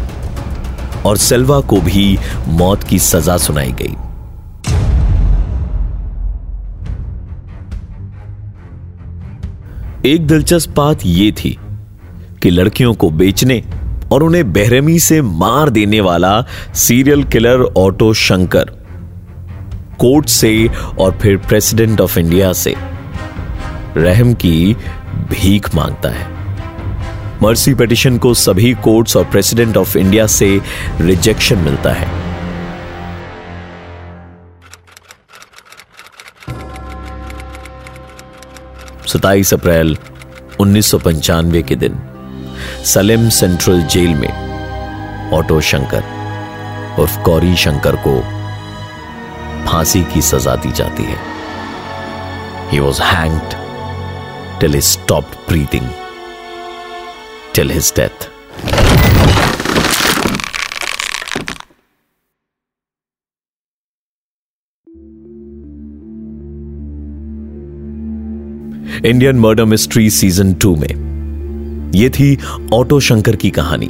और 1.06 1.18
सेल्वा 1.18 1.60
को 1.60 1.82
भी 1.82 2.18
मौत 2.48 2.84
की 2.84 3.00
सजा 3.00 3.38
सुनाई 3.38 3.72
गई। 3.72 3.96
एक 10.06 10.28
दिलचस्प 10.28 10.72
बात 10.72 11.00
यह 11.06 11.32
थी 11.32 11.58
कि 12.44 12.50
लड़कियों 12.50 12.94
को 12.94 13.10
बेचने 13.10 13.64
और 14.12 14.24
उन्हें 14.24 14.54
बेरहमी 14.54 15.00
से 15.00 15.22
मार 15.22 15.70
देने 15.70 16.00
वाला 16.02 16.46
serial 16.74 17.24
killer 17.24 17.62
auto 17.78 18.14
Shankar, 18.14 18.64
court 20.00 20.30
से 20.30 20.70
और 21.00 21.18
फिर 21.22 21.38
प्रेसिडेंट 21.38 22.02
ऑफ़ 22.02 22.20
इंडिया 22.20 22.54
से 22.54 22.76
रहम 23.98 24.34
की 24.34 24.74
भीख 25.32 25.76
माँगता 25.76 26.10
है। 26.10 26.28
मर्सी 27.44 27.74
पिटिशन 27.74 28.18
को 28.18 28.34
सभी 28.34 28.74
कोर्ट्स 28.74 29.18
और 29.18 29.26
प्रेसिडेंट 29.26 29.78
ऑफ़ 29.78 29.98
इंडिया 29.98 30.28
से 30.28 30.62
रिजेक्शन 31.02 31.58
मिलता 31.58 31.92
है। 31.92 32.31
सताइस 39.14 39.54
अप्रैल 39.54 39.98
उन्नीस 40.60 40.92
सौ 40.92 40.98
पंचानवे 40.98 41.62
के 41.62 41.76
दिन, 41.76 42.00
सलेम 42.86 43.30
सेंट्रल 43.30 43.82
जेल 43.84 44.14
में 44.16 45.32
ऑटो 45.34 45.60
शंकर 45.62 46.04
उर्फ़ 47.00 47.20
गौरी 47.20 47.56
शंकर 47.56 47.96
को 48.08 48.20
फांसी 49.68 50.04
की 50.04 50.22
सजा 50.22 50.56
दी 50.56 50.72
जाती 50.72 51.04
है 51.04 51.20
he 52.72 52.80
was 52.80 53.02
hanged 53.02 53.56
till 54.60 54.76
he 54.76 55.38
breathing 55.50 55.90
till 57.56 57.72
his 57.72 57.94
death. 57.94 58.31
Indian 69.06 69.36
murder 69.36 69.66
mystery 69.66 70.10
season 70.10 70.54
two 70.54 70.76
में। 70.76 71.92
यह 71.96 72.10
थी 72.10 72.38
ऑटो 72.74 73.00
शंकर 73.00 73.36
की 73.36 73.50
कहानी। 73.50 73.88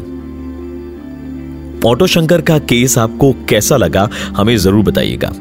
ऑटो 1.89 2.07
शंकर 2.07 2.41
का 2.41 2.57
केस 2.59 2.97
आपको 2.97 3.33
कैसा 3.49 3.77
लगा, 3.77 4.09
हमें 4.37 4.57
ज़रूर 4.57 4.83
बताइएगा। 4.83 5.31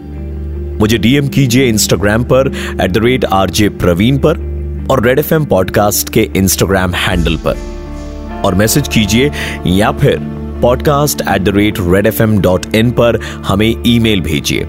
मुझे 0.80 0.98
डीएम 0.98 1.28
कीजिए 1.28 1.66
इंस्टाग्राम 1.66 2.24
पर 2.24 2.52
at 2.80 2.90
the 2.90 2.98
rate 2.98 3.24
RJ 3.24 3.68
Praveen 3.68 4.18
पर, 4.18 4.38
और 4.90 5.04
रेड 5.06 5.18
एफएम 5.18 5.44
पॉडकास्ट 5.44 6.08
के 6.08 6.28
इंस्टाग्राम 6.36 6.94
हैंडल 6.94 7.36
पर। 7.36 7.56
और 8.44 8.54
मैसेज 8.54 8.88
कीजिए, 8.88 9.30
या 9.66 9.92
फिर 9.92 10.18
podcast 10.62 11.20
at 11.20 11.42
the 11.42 11.48
rate 11.48 11.78
red 11.80 12.06
F 12.06 12.22
M 12.22 12.38
dot 12.38 12.74
in 12.74 12.90
पर 12.90 13.20
हमें 13.20 13.82
ईमेल 13.86 14.20
भेजिए। 14.20 14.64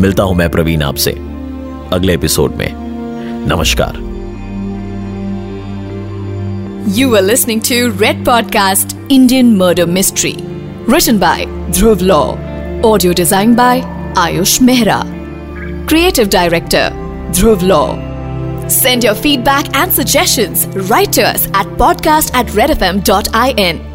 मिलता 0.00 0.22
हूँ 0.22 0.36
मैं 0.36 0.50
प्रवीण 0.50 0.82
आपसे, 0.82 1.10
अगले 1.92 2.14
एपिसोड 2.14 2.54
में। 2.54 2.87
नमस्कार 3.37 4.01
You 6.95 7.15
are 7.15 7.21
listening 7.21 7.61
to 7.61 7.91
Red 7.91 8.17
Podcast 8.25 8.93
Indian 9.09 9.57
Murder 9.57 9.87
Mystery. 9.87 10.35
Written 10.85 11.17
by 11.17 11.45
Dhruv 11.77 12.01
Law. 12.01 12.37
Audio 12.83 13.13
designed 13.13 13.55
by 13.55 13.81
Ayush 14.23 14.59
Mehra. 14.59 14.99
Creative 15.87 16.29
Director 16.29 16.89
Dhruv 17.31 17.63
Law. 17.63 17.87
Send 18.67 19.03
your 19.03 19.15
feedback 19.15 19.73
and 19.75 19.91
suggestions 19.91 20.67
right 20.91 21.11
to 21.13 21.23
us 21.23 21.47
at 21.53 21.65
podcast 21.85 22.33
at 22.35 22.47
redfm.in. 22.47 23.86